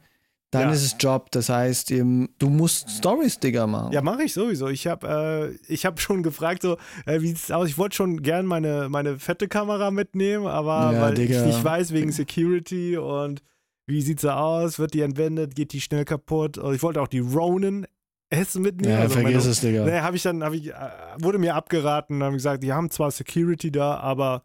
[0.50, 0.70] dann Ja.
[0.72, 1.30] ist es Job.
[1.32, 3.92] Das heißt, eben, du musst Stories, Digga, machen.
[3.92, 4.68] Ja, mache ich sowieso.
[4.68, 6.76] Ich habe äh, ich hab schon gefragt, so,
[7.06, 7.68] äh, wie sieht's aus?
[7.68, 11.92] Ich wollte schon gern meine, meine fette Kamera mitnehmen, aber Ja, weil ich nicht weiß,
[11.92, 13.42] wegen Security und
[13.86, 14.78] wie sieht sie aus?
[14.78, 15.56] Wird die entwendet?
[15.56, 16.58] Geht die schnell kaputt?
[16.72, 17.86] Ich wollte auch die Ronin
[18.32, 18.94] S mitnehmen.
[18.94, 19.84] Ja, also vergiss meine, es, Digga.
[19.84, 20.74] Nee, habe ich dann, hab ich, äh,
[21.18, 24.44] wurde mir abgeraten, haben gesagt, die haben zwar Security da, aber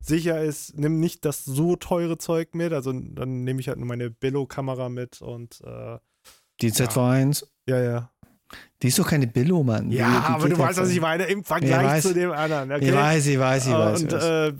[0.00, 2.72] sicher ist, nimm nicht das so teure Zeug mit.
[2.72, 5.98] Also dann nehme ich halt nur meine Billo-Kamera mit und äh,
[6.60, 8.10] Die ZV1, ja, ja.
[8.82, 9.88] die ist doch keine Billo, Mann.
[9.90, 12.02] Die- Ja, die aber geht du weißt, was ich meine, im Vergleich weiß.
[12.02, 12.70] zu dem anderen.
[12.72, 12.88] Okay?
[12.88, 13.98] Ich weiß, ich weiß, ich weiß.
[13.98, 14.24] ich und weiß.
[14.24, 14.52] äh,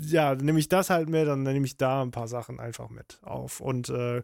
[0.00, 2.90] ja, dann nehme ich das halt mit dann nehme ich da ein paar Sachen einfach
[2.90, 3.60] mit auf.
[3.60, 4.22] Und äh,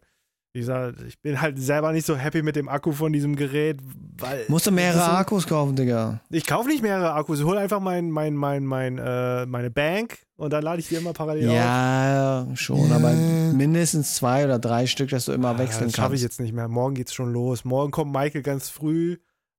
[0.54, 3.78] wie gesagt, ich bin halt selber nicht so happy mit dem Akku von diesem Gerät,
[4.18, 4.44] weil.
[4.48, 6.20] Musst du das mehrere so- Akkus kaufen, Digga.
[6.30, 10.18] Ich kaufe nicht mehrere Akkus, ich hole einfach mein, mein, mein, mein, äh, meine Bank
[10.36, 11.54] und dann lade ich die immer parallel auf.
[11.54, 16.08] Ja, schon, aber mindestens zwei oder drei Stück, dass du immer Ah, wechseln das schaffe
[16.10, 16.16] kannst.
[16.16, 16.68] ich jetzt nicht mehr.
[16.68, 17.64] Morgen geht's schon los.
[17.64, 19.16] Morgen kommt Michael ganz früh.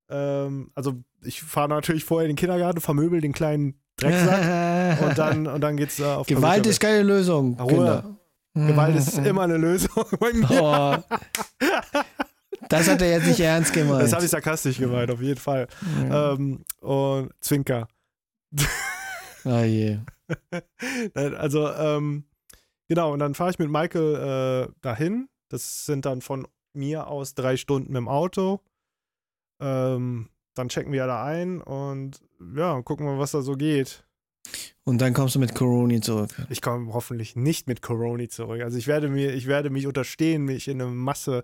[0.10, 5.48] Ähm, also ich fahre natürlich vorher in den Kindergarten, vermöbel den kleinen Drecksack und dann,
[5.48, 7.68] und dann geht's äh, auf Gewalt ist keine Lösung, Ruhe.
[7.70, 8.18] Kinder.
[8.54, 10.47] Gewalt ist immer eine Lösung bei mir.
[10.49, 11.16] Oh.
[12.70, 14.04] Das hat er jetzt nicht ernst gemeint.
[14.04, 15.68] Das habe ich sarkastisch gemeint, auf jeden Fall.
[16.10, 16.34] ja.
[16.34, 17.88] Ähm, und Zwinker.
[19.43, 19.99] ah, je.
[21.14, 22.26] Also, ähm,
[22.88, 25.30] genau, und dann fahre ich mit Michael äh, dahin.
[25.49, 28.62] Das sind dann von mir aus drei Stunden mit dem Auto.
[29.60, 32.22] Ähm, dann checken wir da ein und
[32.56, 34.06] ja, gucken wir, was da so geht.
[34.86, 36.30] Und dann kommst du mit Coroni zurück.
[36.50, 38.62] Ich komme hoffentlich nicht mit Corona zurück.
[38.62, 41.44] Also ich werde mir, ich werde mich unterstehen, mich in eine Masse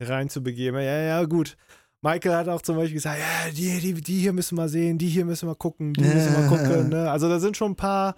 [0.00, 0.80] reinzubegeben.
[0.80, 1.56] Ja, ja, gut.
[2.02, 5.08] Michael hat auch zum Beispiel gesagt, ja, die, die, die hier müssen wir sehen, die
[5.08, 6.90] hier müssen wir gucken, die müssen wir gucken.
[6.90, 7.10] Ne?
[7.10, 8.14] Also da sind schon ein paar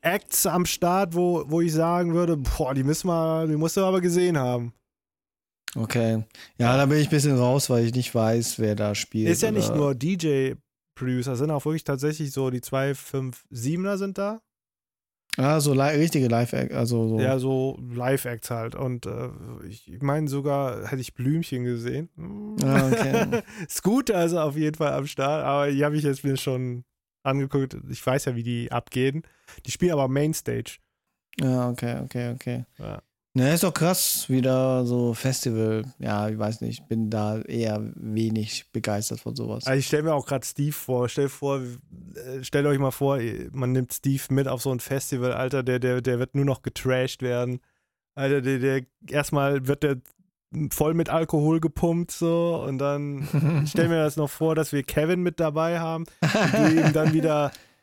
[0.00, 3.84] Acts am Start, wo, wo ich sagen würde, boah, die müssen wir, die musst du
[3.84, 4.72] aber gesehen haben.
[5.74, 6.24] Okay.
[6.56, 9.28] Ja, da bin ich ein bisschen raus, weil ich nicht weiß, wer da spielt.
[9.28, 9.94] Ist ja nicht nur
[10.96, 14.40] DJ-Producer, sind auch wirklich tatsächlich so die 257er sind da.
[15.38, 16.72] Ah, so li richtige Live-Act.
[16.72, 17.20] Also so.
[17.20, 18.74] Ja, so Live-Acts halt.
[18.74, 19.28] Und äh,
[19.68, 22.08] ich meine sogar, hätte ich Blümchen gesehen.
[22.64, 23.42] Ah, okay.
[23.68, 26.84] Scooter ist auf jeden Fall am Start, aber die habe ich jetzt mir schon
[27.22, 27.76] angeguckt.
[27.90, 29.22] Ich weiß ja, wie die abgehen.
[29.66, 30.78] Die spielen aber Mainstage.
[31.38, 32.64] Ja, okay, okay, okay.
[32.78, 33.02] Ja.
[33.36, 35.84] Ne, ist doch krass, wieder so Festival.
[35.98, 39.66] Ja, ich weiß nicht, bin da eher wenig begeistert von sowas.
[39.66, 41.10] Also ich stelle mir auch gerade Steve vor.
[41.10, 43.18] Stell vor, äh, stellt euch mal vor,
[43.52, 46.62] man nimmt Steve mit auf so ein Festival, Alter, der, der, der wird nur noch
[46.62, 47.60] getrashed werden.
[48.14, 49.98] Alter, der, der erstmal wird der
[50.70, 55.22] voll mit Alkohol gepumpt so und dann stell mir das noch vor, dass wir Kevin
[55.22, 57.52] mit dabei haben und du ihm dann wieder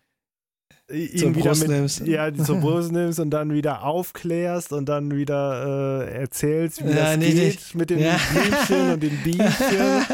[0.93, 1.99] ihn wieder Brust mit, nimmst.
[2.07, 6.95] ja, zur Brust nimmst und dann wieder aufklärst und dann wieder äh, erzählst, wie Ja,
[7.11, 7.75] das nee, geht nicht.
[7.75, 8.15] mit den Ja.
[8.31, 10.05] Blümchen und den Bienchen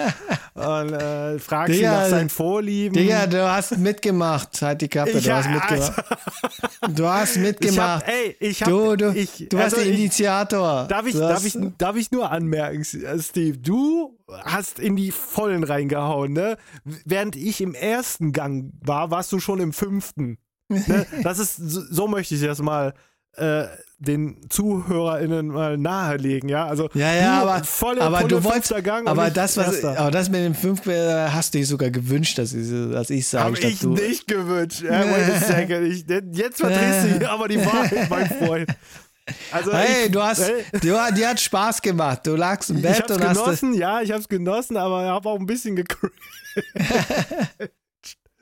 [0.55, 2.93] und äh, fragst ihn Digga, nach seinen Vorlieben.
[2.95, 4.61] Digga, du hast mitgemacht.
[4.61, 6.03] Halt die Kappe, ich, du hast mitgemacht.
[6.95, 8.05] Du hast ich mitgemacht.
[8.05, 10.85] hab, ey, ich hab, du, du, ich, du warst also der ich- Initiator.
[10.87, 16.31] Darf ich, darf, ich, darf ich nur anmerken, Steve, du hast in die Vollen reingehauen,
[16.33, 16.57] ne?
[17.05, 20.37] Während ich im ersten Gang war, warst du schon im fünften.
[20.69, 21.05] Ne?
[21.23, 22.93] Das ist, so, möchte ich das mal
[23.33, 23.65] äh,
[23.99, 26.65] den ZuhörerInnen mal nahelegen, ja?
[26.67, 29.99] Also Ja, ja, aber- volle, aber du wolltest- fünfter aber ich das, was, erster.
[29.99, 33.55] aber das mit dem 5 hast du dir sogar gewünscht, dass ich, dass ich sage,
[33.57, 33.89] Hab ich du.
[33.89, 34.81] nicht gewünscht.
[34.81, 35.03] Ja.
[35.83, 38.69] Ich, jetzt verdrehst du hier aber die Wahrheit, mein Freund.
[39.51, 42.21] Also Hey, ich, du hast, Hey, dir hat Spaß gemacht.
[42.25, 43.37] Du lagst im ich Bett hab's und hast.
[43.43, 46.13] genossen, ja, ich hab's genossen, aber ich hab auch ein bisschen gecringed.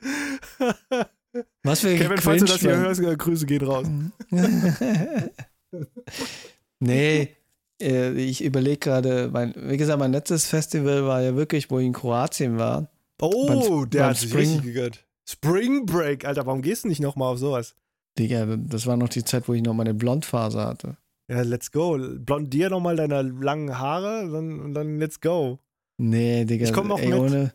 [1.64, 3.86] Was für Kevin, falls du das hier hörst, äh, Grüße gehen raus.
[6.80, 7.36] Nee,
[7.82, 11.86] äh, ich überlege gerade, mein, wie gesagt, mein letztes Festival war ja wirklich, wo ich
[11.86, 12.88] in Kroatien war.
[13.20, 15.04] Oh, Beim- der beim hat sich Spring- richtig gegönnt.
[15.28, 17.74] Spring Break, Alter, warum gehst du nicht nochmal auf sowas?
[18.18, 20.96] Digga, das war noch die Zeit, wo ich noch meine Blondphase hatte.
[21.30, 21.98] Ja, let's go.
[21.98, 25.58] Blondier nochmal deine langen Haare dann, und dann let's go.
[25.98, 26.64] Nee, Digga.
[26.64, 27.18] Ich komm noch ey, mit.
[27.18, 27.52] Ohne,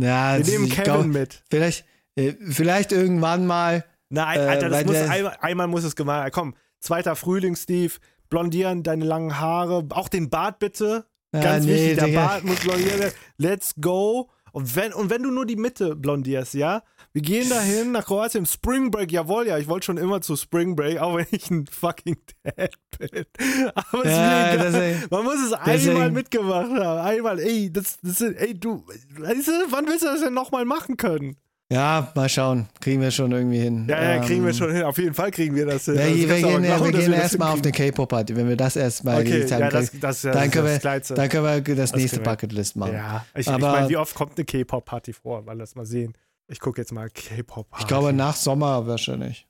[0.00, 1.42] ja, Wir nehmen Kevin glaub, mit.
[1.50, 1.84] Vielleicht,
[2.16, 3.84] vielleicht irgendwann mal.
[4.08, 6.32] Nein, Äh, Alter, das muss einmal, einmal muss es gemacht werden.
[6.32, 7.94] Komm, zweiter Frühling, Steve.
[8.28, 9.86] Blondieren, deine langen Haare.
[9.90, 11.06] Auch den Bart bitte.
[11.34, 12.26] Ja, Ganz nee, wichtig, der Digga.
[12.26, 13.14] Bart muss blondiert werden.
[13.38, 14.30] Let's go.
[14.52, 16.82] Und wenn, und wenn du nur die Mitte blondierst, ja?
[17.14, 18.44] Wir gehen dahin nach Kroatien.
[18.44, 19.56] Spring Break, jawohl, ja.
[19.56, 23.24] Ich wollte schon immer zu Spring Break, auch wenn ich ein fucking Dad bin.
[23.74, 25.08] Aber es ist Ja, mir egal.
[25.10, 27.00] Man muss es deswegen- einmal mitgemacht haben.
[27.00, 28.84] Einmal, ey, das, das ey, du,
[29.18, 31.36] weißt du, wann willst du das denn nochmal machen können?
[31.72, 32.68] Ja, mal schauen.
[32.80, 33.86] Kriegen wir schon irgendwie hin.
[33.88, 34.82] Ja, ja, kriegen wir Ähm, schon hin.
[34.82, 35.94] Auf jeden Fall kriegen wir das hin.
[35.94, 38.36] Wir, Also, wir gehen, ja, wir gehen das erstmal auf eine K-Pop-Party.
[38.36, 41.16] Wenn wir das erstmal Okay, die Zeit ja, das, das ja dann, können das wir,
[41.16, 42.24] dann können wir das nächste wir.
[42.24, 42.94] Bucketlist machen.
[42.94, 45.42] Ja, ich, ich Aber- meine, wie oft kommt eine K-Pop-Party vor?
[45.42, 46.14] Mal lass mal sehen.
[46.48, 47.82] Ich gucke jetzt mal K-Pop-Party.
[47.84, 49.46] Ich glaube, nach Sommer wahrscheinlich.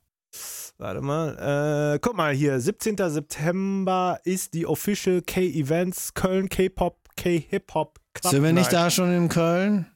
[0.78, 1.94] Warte mal.
[1.94, 2.58] Äh, guck mal hier.
[2.60, 2.96] 17.
[2.98, 9.28] September ist die Official K-Events Köln K-Pop K-Hip-Hop Club Sind wir nicht da schon in
[9.28, 9.86] Köln?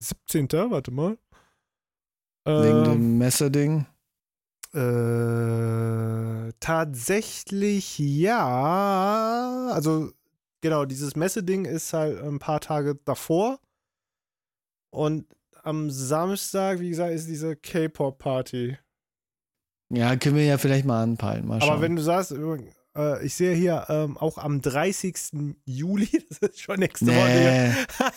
[0.00, 0.48] 17.
[0.70, 1.16] Warte mal.
[2.46, 3.86] Wegen Ähm, dem Messerding?
[4.72, 9.68] Äh, tatsächlich ja.
[9.72, 10.12] Also,
[10.60, 13.58] genau, dieses Messeding ist halt ein paar Tage davor.
[14.90, 15.26] Und
[15.62, 18.78] am Samstag, wie gesagt, ist diese K-Pop-Party.
[19.90, 21.46] Ja, können wir ja vielleicht mal anpeilen.
[21.46, 21.60] Mal.
[21.62, 25.16] Aber wenn du sagst, äh, ich sehe hier ähm, auch am 30.
[25.64, 27.28] Juli, das ist schon nächste Woche.
[27.28, 27.72] nee,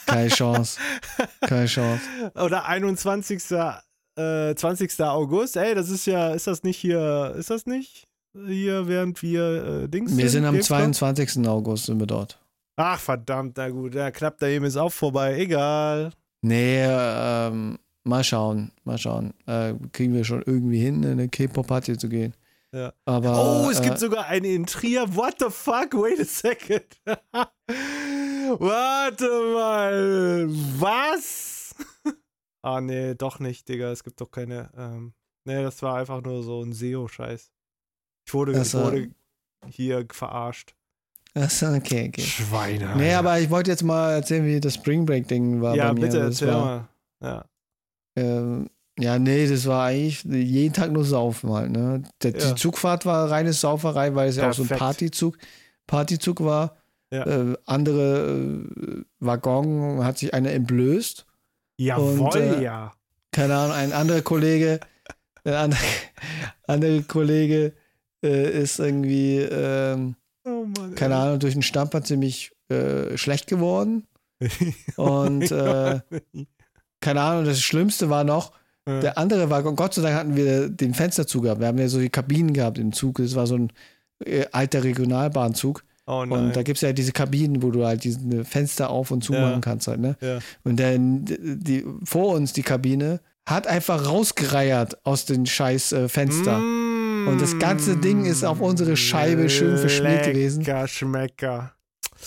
[0.06, 0.80] keine Chance.
[1.42, 2.04] Keine Chance.
[2.36, 3.42] Oder 21.
[4.18, 5.00] Äh, 20.
[5.02, 5.56] August.
[5.56, 9.88] Ey, das ist ja, ist das nicht hier, ist das nicht hier, während wir äh,
[9.88, 10.94] Dings Wir sind am Gamescom?
[10.94, 11.48] 22.
[11.48, 12.40] August sind wir dort.
[12.76, 16.12] Ach, verdammt, na gut, ja, knapp daneben ist auch vorbei, egal.
[16.42, 18.72] Nee, ähm, mal schauen.
[18.86, 19.34] Mal schauen.
[19.46, 22.34] Äh, kriegen wir schon irgendwie hin, in eine K-Pop-Party zu gehen.
[22.72, 22.94] Ja.
[23.06, 25.16] Aber, oh, es äh, gibt sogar eine in Trier.
[25.16, 25.94] What the fuck?
[25.94, 26.86] Wait a second.
[28.60, 30.48] Warte mal.
[30.80, 31.59] Was?
[32.62, 33.92] Ah, nee, doch nicht, Digga.
[33.92, 34.70] Es gibt doch keine.
[34.78, 35.14] Ähm,
[35.46, 37.52] nee, das war einfach nur so ein SEO-Scheiß.
[38.26, 38.84] Ich wurde, Ach ich so.
[38.84, 39.10] wurde
[39.68, 40.76] hier verarscht.
[41.36, 42.22] Achso, okay, okay.
[42.22, 42.96] Schweine.
[42.98, 45.76] Nee, aber ich wollte jetzt mal erzählen, wie das Spring Break-Ding war.
[45.76, 46.02] Ja, bei mir.
[46.02, 46.90] bitte Das erzähl war, mal.
[47.22, 47.46] Ja.
[48.16, 51.72] Ähm, ja, nee, das war eigentlich jeden Tag nur Saufen halt.
[51.72, 52.04] Ne?
[52.24, 52.50] Der, Ja.
[52.50, 54.70] Die Zugfahrt war reine Sauferei, weil es ja auch so ein.
[54.70, 55.38] Partyzug,
[55.88, 56.76] Partyzug war.
[57.12, 57.26] Ja.
[57.26, 61.26] Äh, andere äh, Waggon hat sich einer entblößt.
[61.80, 62.92] Jawohl, Und, äh, ja.
[63.32, 64.80] Keine Ahnung, ein anderer Kollege,
[65.46, 65.80] ein anderer,
[66.68, 67.74] andere Kollege
[68.24, 70.16] äh, ist irgendwie, ähm,
[70.46, 70.96] Oh Mann.
[70.96, 74.08] keine Ahnung, durch den Stamper ziemlich äh, schlecht geworden.
[74.98, 76.00] Und äh,
[77.02, 78.52] keine Ahnung, das Schlimmste war noch,
[78.88, 79.00] Ja.
[79.00, 81.62] der andere Waggon, Gott sei Dank hatten wir den Fenster zugehabt.
[81.62, 83.18] Wir haben ja so die Kabinen gehabt im Zug.
[83.20, 83.72] Das war so ein
[84.26, 85.84] äh, alter Regionalbahnzug.
[86.10, 86.22] Oh.
[86.22, 89.34] Und da gibt es ja diese Kabinen, wo du halt diese Fenster auf und zu
[89.34, 89.42] Ja.
[89.42, 90.18] machen kannst halt, ne?
[90.22, 90.40] Ja.
[90.64, 96.58] Und dann die, vor uns die Kabine hat einfach rausgereiert aus den scheiß äh, Fenster.
[96.58, 100.66] Und das ganze Ding ist auf unsere Scheibe schön verschmiert gewesen.
[100.88, 101.74] Schmecker.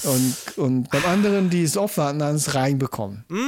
[0.05, 3.25] Und, und beim anderen, die es offen hatten, haben es reinbekommen.
[3.29, 3.43] Mm.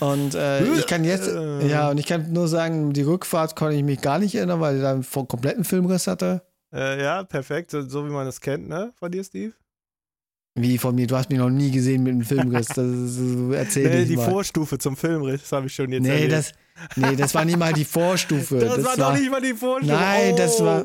[0.00, 1.28] Und äh, ich kann jetzt,
[1.68, 4.76] ja, und ich kann nur sagen, die Rückfahrt konnte ich mich gar nicht erinnern, weil
[4.76, 6.42] ich da einen kompletten Filmriss hatte.
[6.76, 7.70] Äh, ja, perfekt.
[7.70, 8.92] So, so wie man das kennt, ne?
[8.98, 9.52] Von dir, Steve?
[10.58, 12.68] Wie von mir, du hast mich noch nie gesehen mit einem Filmriss.
[12.68, 13.18] Das ist,
[13.52, 14.30] erzähl Nee, die mal.
[14.30, 16.32] Vorstufe zum Filmriss, das habe ich schon jetzt Nee erlebt.
[16.32, 16.52] das,
[16.96, 18.56] nee, das war nie mal die Vorstufe.
[18.60, 19.92] Das, war doch nicht mal die Vorstufe.
[19.92, 20.84] Nein, oh, das war-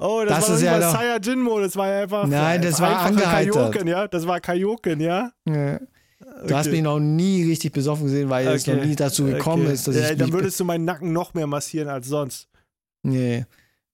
[0.00, 2.26] Oh, das, das war ist nicht ja doch- Saiyajin-Mode, das war ja einfach.
[2.26, 3.54] Nein, das war angeheitert.
[3.54, 4.08] Kaioken, ja?
[4.08, 5.30] Das war Kaioken, ja?
[5.48, 5.78] Ja.
[6.44, 6.70] Du hast Okay.
[6.76, 8.76] mich noch nie richtig besoffen gesehen, weil es Okay.
[8.76, 9.74] noch nie dazu gekommen Okay.
[9.74, 12.48] ist, dass ja, ich Dann würdest du meinen Nacken noch mehr massieren als sonst.
[13.04, 13.44] Nee.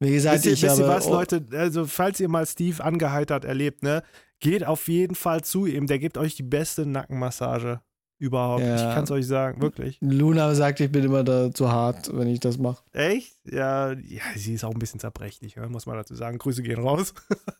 [0.01, 1.44] Wie gesagt, Wisst ihr, ich ihr was, oh, Leute?
[1.53, 4.03] Also, falls ihr mal Steve angeheitert erlebt, ne?
[4.40, 5.88] Geht auf jeden Fall zu ihm.
[5.88, 7.80] Der gibt euch die beste Nackenmassage
[8.18, 8.62] überhaupt.
[8.62, 8.76] Ja.
[8.76, 9.99] Ich kann es euch sagen, wirklich.
[10.01, 12.82] Luna sagt, ich bin immer da zu hart, wenn ich das mache.
[12.92, 13.36] Echt?
[13.51, 16.38] Ja, ja, sie ist auch ein bisschen zerbrechlich, ja, muss man dazu sagen.
[16.38, 17.14] Grüße gehen raus.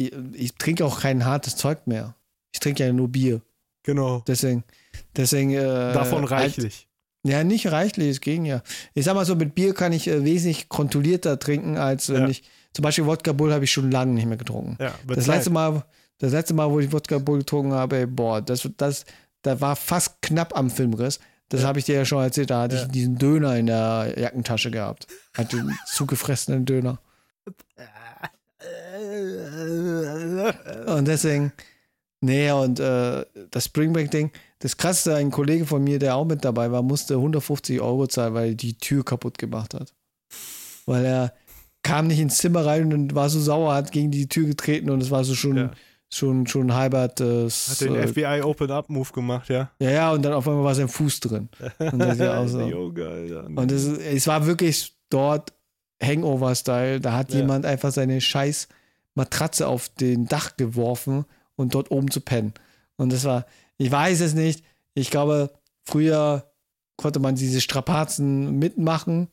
[0.00, 2.14] Ich, ich trinke auch kein hartes Zeug mehr.
[2.52, 3.42] Ich trinke ja nur Bier.
[3.82, 4.22] Genau.
[4.28, 4.62] Deswegen,
[5.16, 5.50] deswegen.
[5.50, 6.87] Äh, Davon halt- reichlich.
[7.24, 8.62] Ja, nicht reichlich, es ging ja.
[8.94, 12.28] Ich sag mal so, mit Bier kann ich äh, wesentlich kontrollierter trinken, als wenn Ja.
[12.28, 12.42] ich.
[12.72, 14.76] Zum Beispiel Wodka Bull habe ich schon lange nicht mehr getrunken.
[14.80, 15.36] Ja, Das Zeit.
[15.36, 15.84] letzte, Mal,
[16.18, 19.04] das letzte Mal, wo ich Wodka Bull getrunken habe, ey, boah, das, das,
[19.42, 21.18] da war fast knapp am Filmriss.
[21.48, 21.68] Das Ja.
[21.68, 25.06] habe ich dir ja schon erzählt, da hatte ich diesen Döner in der Jackentasche gehabt.
[25.36, 27.00] Hatte einen zugefressenen Döner.
[30.86, 31.52] Und deswegen,
[32.20, 36.24] nee, und äh, das Spring Break Ding, das krasseste, ein Kollege von mir, der auch
[36.24, 39.94] mit dabei war, musste 150 Euro zahlen, weil er die Tür kaputt gemacht hat.
[40.86, 41.32] Weil er
[41.82, 45.00] kam nicht ins Zimmer rein und war so sauer, hat gegen die Tür getreten und
[45.02, 45.70] es war so schon, Ja.
[46.12, 47.68] schon, schon halber das.
[47.70, 49.70] Hat den äh, FBI Open Up Move gemacht, ja.
[49.78, 51.48] ja, ja, und dann auf einmal war sein Fuß drin.
[51.78, 52.60] Und das ja auch so.
[52.62, 53.46] Junge, Alter.
[53.46, 55.52] Und es, ist- es war wirklich dort
[56.02, 57.00] Hangover-Style.
[57.00, 57.40] Da hat Ja.
[57.40, 58.68] jemand einfach seine scheiß
[59.14, 61.24] Matratze auf den Dach geworfen
[61.58, 62.54] und dort oben zu pennen.
[62.96, 63.44] Und das war,
[63.76, 64.64] ich weiß es nicht.
[64.94, 65.50] Ich glaube,
[65.84, 66.50] früher
[66.96, 69.28] konnte man diese Strapazen mitmachen.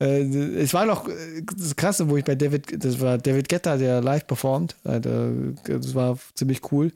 [0.00, 0.22] Äh,
[0.58, 4.00] es war noch äh, das Krasse, wo ich bei David, das war David Guetta, der
[4.00, 4.74] live performt.
[4.84, 6.90] Äh, Das war ziemlich cool.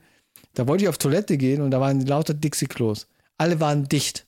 [0.55, 3.07] Da wollte ich auf Toilette gehen und da waren lauter Dixie-Klos.
[3.37, 4.25] alle waren dicht.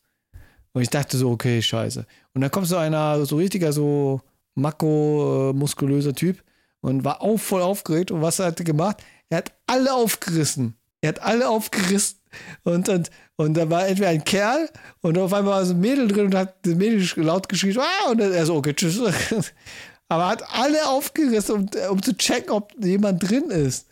[0.73, 2.05] Und ich dachte so, okay, scheiße.
[2.33, 4.21] Und dann kommt so einer, so richtiger, so
[4.55, 6.41] makro-muskulöser Typ
[6.81, 8.11] und war auch voll aufgeregt.
[8.11, 9.03] Und was hat er gemacht?
[9.31, 10.75] Er hat alle aufgerissen.
[10.99, 12.19] Er hat alle aufgerissen.
[12.63, 14.69] Und, und, und da war entweder ein Kerl
[15.01, 18.09] und auf einmal war so ein Mädel drin und hat das Mädel laut geschrien, ah,
[18.11, 19.01] und er so, okay, tschüss.
[20.09, 23.87] Aber hat alle aufgerissen, um, um zu checken, ob jemand drin ist.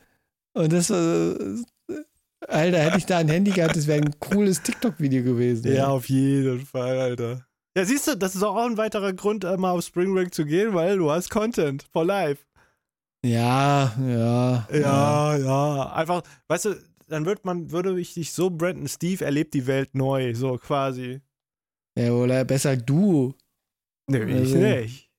[0.54, 1.36] Und das war,
[2.48, 5.68] Alter, hätte ich da ein Handy gehabt, das wäre ein cooles TikTok-Video gewesen.
[5.68, 5.90] Ja, ey.
[5.92, 7.46] auf jeden Fall, Alter.
[7.78, 10.44] Ja, siehst du, das ist auch ein weiterer Grund, äh, mal auf Spring Break zu
[10.46, 12.44] gehen, weil du hast Content for life.
[13.26, 14.68] Ja, ja.
[14.72, 15.92] Ja, ja.
[15.94, 16.76] Einfach, weißt du,
[17.08, 21.20] dann wird man, würde ich dich so branden, Steve erlebt die Welt neu, so quasi.
[21.98, 23.34] Ja, oder besser du.
[24.08, 25.10] Nee, ich Also- nicht.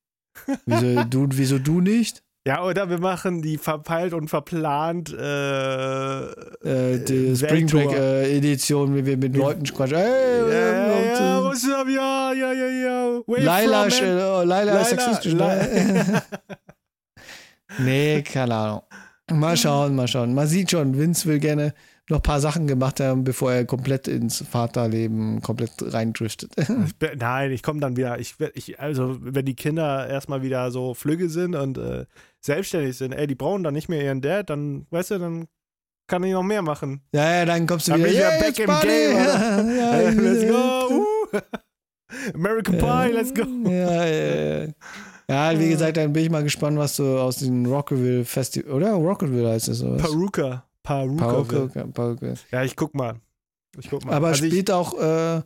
[0.64, 2.22] Wieso du, wieso du nicht?
[2.46, 7.82] Ja, oder wir machen die verpeilt und verplant äh, Äh, die Spring Welttour.
[7.84, 9.98] Break äh, Edition, wie wir mit Leuten quatschen.
[9.98, 13.20] Hey, Ja, ja, ja, äh, what's up, ja, ja, ja, ja.
[13.26, 14.48] Laila, äh, man?
[14.48, 16.22] Laila, ist Laila, sexistisch, ne?
[17.78, 18.82] nee, keine Ahnung.
[19.32, 20.34] Mal schauen, mal schauen.
[20.34, 21.72] Man sieht schon, Vince will gerne
[22.08, 26.52] noch ein paar Sachen gemacht haben, bevor er komplett ins Vaterleben komplett reindriftet.
[26.58, 28.18] Ich Nein, ich komme dann wieder.
[28.18, 32.06] Ich, ich, also, wenn die Kinder erstmal wieder so flügge sind und äh,
[32.40, 35.46] selbstständig sind, ey, die brauchen dann nicht mehr ihren Dad, dann, weißt du, dann
[36.08, 37.02] kann ich noch mehr machen.
[37.14, 38.08] ja, ja, dann kommst du Dann wieder.
[38.10, 39.16] bin ich ja "Yeah, back im Party." Game,
[39.76, 40.50] ja, Hey, let's ja.
[40.50, 41.04] go!
[41.32, 41.40] Uh.
[42.34, 43.44] American Pie, let's go!
[43.70, 44.68] Ja, ja, ja.
[45.30, 48.92] Ja, wie gesagt, dann bin ich mal gespannt, was du aus dem Rockville Festival, oder?
[48.94, 50.02] Rockville heißt es sowas.
[50.02, 50.64] Paruka.
[50.82, 51.86] Paruka.
[51.92, 52.34] Pauke.
[52.50, 53.20] Ja, ich guck mal.
[53.78, 54.14] Ich guck mal.
[54.14, 55.42] Aber Also ich- spielt auch, äh,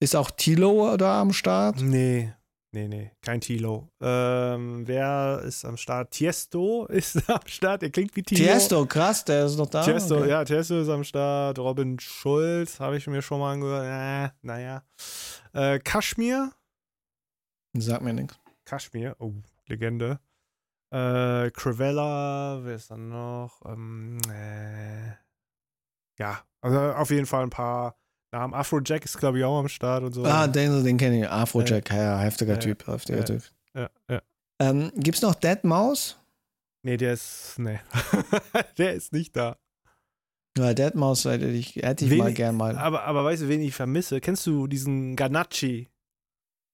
[0.00, 1.80] ist auch Tilo da am Start?
[1.80, 2.32] Nee,
[2.72, 3.90] nee, nee, kein Tilo.
[4.02, 6.10] Ähm, wer ist am Start?
[6.10, 7.82] Tiesto ist am Start.
[7.82, 8.42] Der klingt wie Tilo.
[8.52, 9.84] Tiesto, krass, der ist noch da.
[9.84, 10.30] Tiesto, Okay.
[10.30, 11.58] ja, Tiesto ist am Start.
[11.60, 14.32] Robin Schulz habe ich mir schon mal angehört.
[14.32, 14.82] Äh, naja.
[15.52, 16.50] Äh, Kaschmir.
[17.78, 18.36] Sag mir nichts.
[18.64, 19.32] Kaschmir, oh,
[19.66, 20.20] Legende.
[20.90, 23.60] Äh, Crivella, wer ist dann noch?
[23.64, 25.12] Ähm, äh,
[26.18, 27.96] ja, also auf jeden Fall ein paar
[28.30, 28.54] Namen.
[28.54, 30.24] Afrojack ist, glaube ich, auch am Start und so.
[30.24, 31.28] Ah, den, den kenne ich.
[31.28, 32.58] Afrojack, ja, heftiger.
[32.58, 33.24] Typ, heftiger.
[33.24, 33.42] Typ.
[33.74, 34.22] ja, ja.
[34.60, 36.18] Ähm, gibt's noch Dead Mouse?
[36.82, 37.80] Nee, der ist, nee.
[38.78, 39.56] der ist nicht da.
[40.58, 42.76] Ja, Dead Mouse hätte ich, hätte ich Wen mal gern mal.
[42.76, 44.20] Aber, aber weißt du, wen ich vermisse?
[44.20, 45.88] Kennst du diesen Ganacci?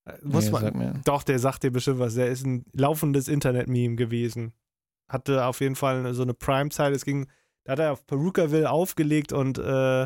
[0.09, 1.00] Äh, Muss Nee, man.
[1.04, 2.14] Doch, der sagt dir bestimmt was.
[2.14, 4.52] Der ist ein laufendes Internet-Meme gewesen.
[5.09, 6.94] Hatte auf jeden Fall so eine Prime-Zeit.
[6.94, 7.26] Es ging,
[7.64, 10.02] da hat er auf Perukaville aufgelegt und äh,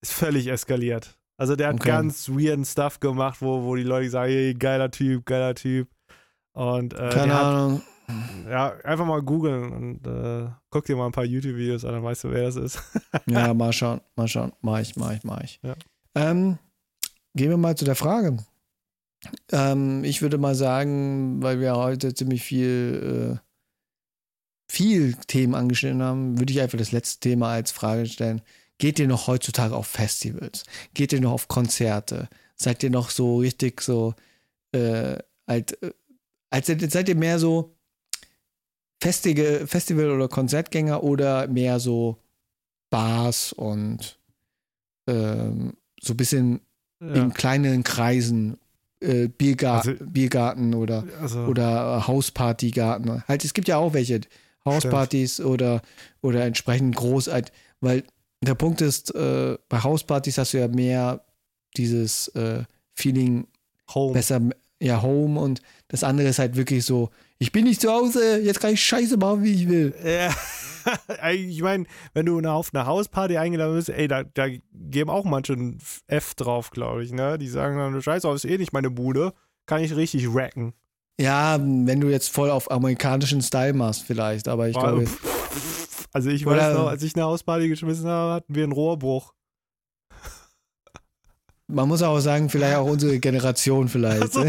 [0.00, 1.18] ist völlig eskaliert.
[1.36, 1.88] Also der hat Okay.
[1.88, 5.88] ganz weirden Stuff gemacht, wo, wo die Leute sagen, hey, geiler Typ, geiler Typ.
[6.52, 7.82] Und äh, Keine hat, Ahnung.
[8.48, 12.24] ja, einfach mal googeln und äh, guck dir mal ein paar YouTube-Videos an, dann weißt
[12.24, 12.80] du, wer das ist.
[13.26, 14.52] Ja, mal schauen, mal schauen.
[14.60, 15.58] Mach ich, mach ich, mach ich.
[15.64, 15.74] Ja.
[16.14, 16.58] Ähm,
[17.34, 18.36] gehen wir mal zu der Frage.
[19.52, 26.38] Ähm, ich würde mal sagen, weil wir heute ziemlich viel, äh, viel Themen angeschnitten haben,
[26.38, 28.42] würde ich einfach das letzte Thema als Frage stellen.
[28.78, 30.64] Geht ihr noch heutzutage auf Festivals?
[30.94, 32.28] Geht ihr noch auf Konzerte?
[32.56, 34.14] Seid ihr noch so richtig so,
[34.72, 35.92] äh, alt, äh,
[36.50, 37.74] als seid ihr mehr so
[39.02, 42.18] festige Festival- oder Konzertgänger oder mehr so
[42.90, 44.18] Bars und
[45.06, 46.60] ähm, so ein bisschen
[47.00, 48.56] in kleinen Kreisen,
[49.04, 53.22] äh, Bierga Also- Biergarten oder, also, oder äh, Hauspartygarten.
[53.28, 54.20] Halt, es gibt ja auch welche,
[54.64, 55.82] Hauspartys oder,
[56.22, 58.02] oder entsprechend groß, halt, weil
[58.40, 61.24] der Punkt ist, äh, bei Hauspartys hast du ja mehr
[61.76, 62.62] dieses äh,
[62.94, 63.46] Feeling
[63.94, 64.14] Home.
[64.14, 64.40] besser,
[64.80, 68.60] ja, Home und das andere ist halt wirklich so, ich bin nicht zu Hause, jetzt
[68.60, 69.94] kann ich Scheiße machen, wie ich will.
[70.04, 70.34] Ja,
[71.32, 75.54] ich meine, wenn du auf eine Hausparty eingeladen bist, ey, da, da geben auch manche
[75.54, 77.38] ein F drauf, glaube ich, ne?
[77.38, 79.32] Die sagen dann, scheiße, ist eh nicht meine Bude,
[79.66, 80.74] kann ich richtig racken.
[81.20, 85.04] Ja, wenn du jetzt voll auf amerikanischen Style machst, vielleicht, aber ich glaube,
[86.14, 89.34] Also ich Oder- weiß noch, als ich eine Hausparty geschmissen habe, hatten wir einen Rohrbruch.
[91.66, 94.32] man muss auch sagen, vielleicht auch unsere Generation vielleicht.
[94.32, 94.46] So.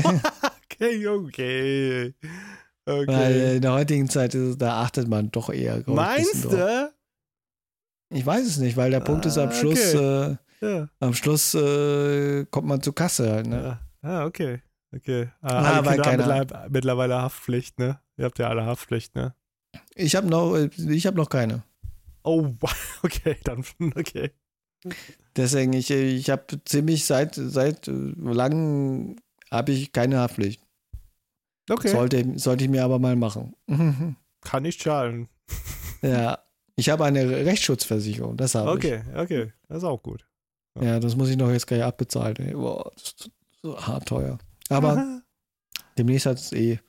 [0.71, 2.13] Okay, okay.
[2.85, 3.55] Weil Okay.
[3.55, 5.81] in der heutigen Zeit ist, da achtet man doch eher.
[5.87, 6.91] Meinst du?
[8.09, 10.87] Ich weiß es nicht, weil der Punkt ist, am Ah, Schluss, äh, Ja.
[10.99, 13.79] am Schluss äh, kommt man zur Kasse halt, ne?
[14.03, 14.09] ja.
[14.09, 14.61] Ah, okay.
[14.95, 15.29] Okay.
[15.41, 17.99] Ah, Ah, weil keiner- mittlerweile, Haftpflicht, ne?
[18.17, 19.33] Ihr habt ja alle Haftpflicht, ne?
[19.95, 21.63] Ich habe noch, ich habe noch keine.
[22.23, 22.53] Oh,
[23.03, 23.65] okay, dann,
[23.95, 24.31] okay.
[25.35, 29.17] Deswegen, ich, ich habe ziemlich seit, seit äh, langem
[29.51, 30.61] habe ich keine Haftpflicht.
[31.69, 31.89] Okay.
[31.89, 33.55] Sollte, sollte ich mir aber mal machen.
[34.41, 35.27] Kann nicht schaden.
[36.01, 36.39] ja.
[36.75, 38.75] Ich habe eine Rechtsschutzversicherung, das habe ich.
[38.75, 39.53] Okay, okay.
[39.67, 40.25] Das ist auch gut.
[40.79, 42.35] Ja, das muss ich noch jetzt gleich abbezahlen.
[42.37, 42.53] Ey.
[42.53, 44.37] Boah, das ist so hart teuer.
[44.69, 45.21] Aber
[45.97, 46.79] demnächst hat es eh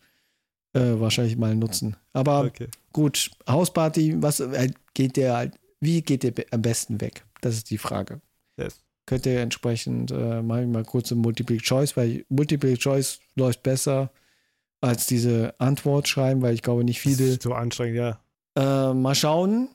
[0.72, 1.96] äh, wahrscheinlich mal einen Nutzen.
[2.12, 2.68] Aber okay.
[2.92, 7.24] gut, Hausparty, was äh, geht der halt, wie geht der am besten weg?
[7.40, 8.20] Das ist die Frage.
[8.56, 8.80] Yes.
[9.06, 13.62] Könnt ihr entsprechend, äh, mache ich mal kurz im Multiple Choice, weil Multiple Choice läuft
[13.62, 14.10] besser
[14.86, 18.20] als diese Antwort schreiben, weil ich glaube nicht Das viele ist So anstrengend, ja.
[18.56, 19.68] Äh, mal schauen.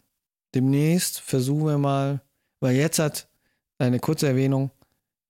[0.56, 2.22] Demnächst versuchen wir mal,
[2.60, 3.28] weil jetzt hat
[3.78, 4.72] eine kurze Erwähnung,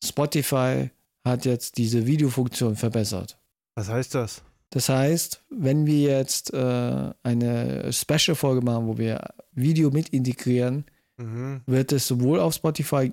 [0.03, 0.89] Spotify
[1.23, 3.37] hat jetzt diese Videofunktion verbessert.
[3.75, 4.41] Was heißt das?
[4.71, 9.21] Das heißt, wenn wir jetzt äh, eine Special-Folge machen, wo wir
[9.51, 10.85] Video mit integrieren,
[11.17, 11.61] Mhm.
[11.67, 13.11] wird es sowohl auf Spotify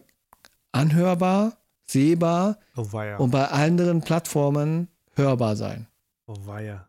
[0.73, 2.87] anhörbar, sehbar Oh
[3.19, 5.87] und bei anderen Plattformen hörbar sein.
[6.29, 6.89] Oh weia.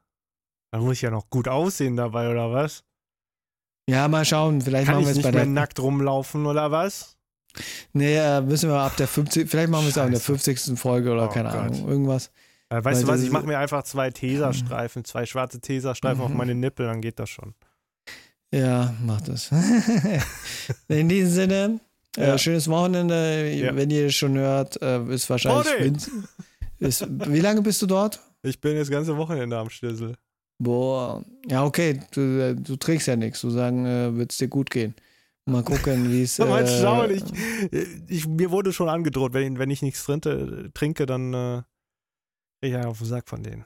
[0.72, 2.84] Dann muss ich ja noch gut aussehen dabei, oder was?
[3.90, 4.62] Ja, mal schauen.
[4.62, 5.52] Vielleicht Kann machen wir es nicht bei mehr der.
[5.54, 7.18] nackt rumlaufen, oder was?
[7.94, 9.50] Nee, äh, müssen wir ab der 50.
[9.50, 10.38] Vielleicht machen wir es auch in der Scheiße.
[10.54, 10.78] 50.
[10.80, 11.58] Folge oder Oh keine Gott.
[11.58, 11.88] Ahnung.
[11.90, 12.32] Irgendwas.
[12.70, 16.38] Äh, weißt du was, ich mache mir einfach zwei Tesastreifen, zwei schwarze Tesastreifen auf Mhm.
[16.38, 17.56] meine Nippel, dann geht das schon.
[18.54, 19.50] Ja, mach das.
[20.88, 21.80] In diesem Sinne,
[22.18, 22.38] äh, Ja.
[22.38, 23.50] schönes Wochenende.
[23.56, 23.76] Ja.
[23.76, 25.80] Wenn ihr schon hört, äh, ist wahrscheinlich.
[25.80, 26.12] Wind-
[26.78, 28.20] Ist, wie lange bist du dort?
[28.42, 30.16] Ich bin das ganze Wochenende am Schlüssel.
[30.62, 33.42] Boah, ja, okay, du, äh, du trägst ja nichts.
[33.42, 34.94] Du sagen, äh, wird es dir gut gehen.
[35.46, 36.38] Mal gucken, wie es.
[36.40, 37.24] Mal äh, schauen, ich,
[38.08, 41.62] ich, mir wurde schon angedroht, wenn, wenn ich nichts trinke, trinke dann äh,
[42.62, 43.66] ich ja auf den Sack von denen.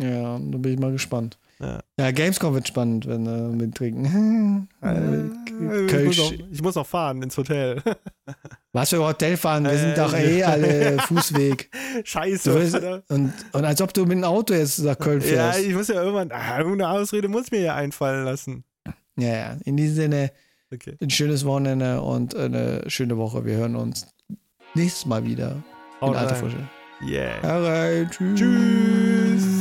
[0.00, 1.38] Ja, da bin ich mal gespannt.
[1.60, 1.80] Ja.
[1.98, 4.68] Ja, Gamescom wird spannend, wenn äh, mit trinken.
[4.82, 5.26] Äh,
[5.86, 7.82] ich, muss noch, ich muss noch fahren ins Hotel.
[8.72, 9.64] Was für Hotel fahren?
[9.64, 11.70] Wir sind Äh, doch eh alle Fußweg.
[12.04, 12.52] Scheiße.
[12.52, 13.02] Alter.
[13.08, 15.60] und, und als ob du mit dem Auto jetzt nach Köln Ja, fährst.
[15.60, 18.64] ich muss ja irgendwann, ah, irgendeine Ausrede muss mir ja einfallen lassen.
[19.18, 19.56] Ja, ja.
[19.64, 20.30] In diesem Sinne,
[20.72, 20.96] Okay.
[21.02, 23.44] ein schönes Wochenende und eine schöne Woche.
[23.44, 24.06] Wir hören uns
[24.74, 25.50] nächstes Mal wieder
[26.00, 26.40] in Haut alter rein.
[26.40, 26.68] Frische.
[27.04, 27.42] Yeah.
[27.42, 28.38] Alright, tschüss.
[28.38, 29.59] Tschüss.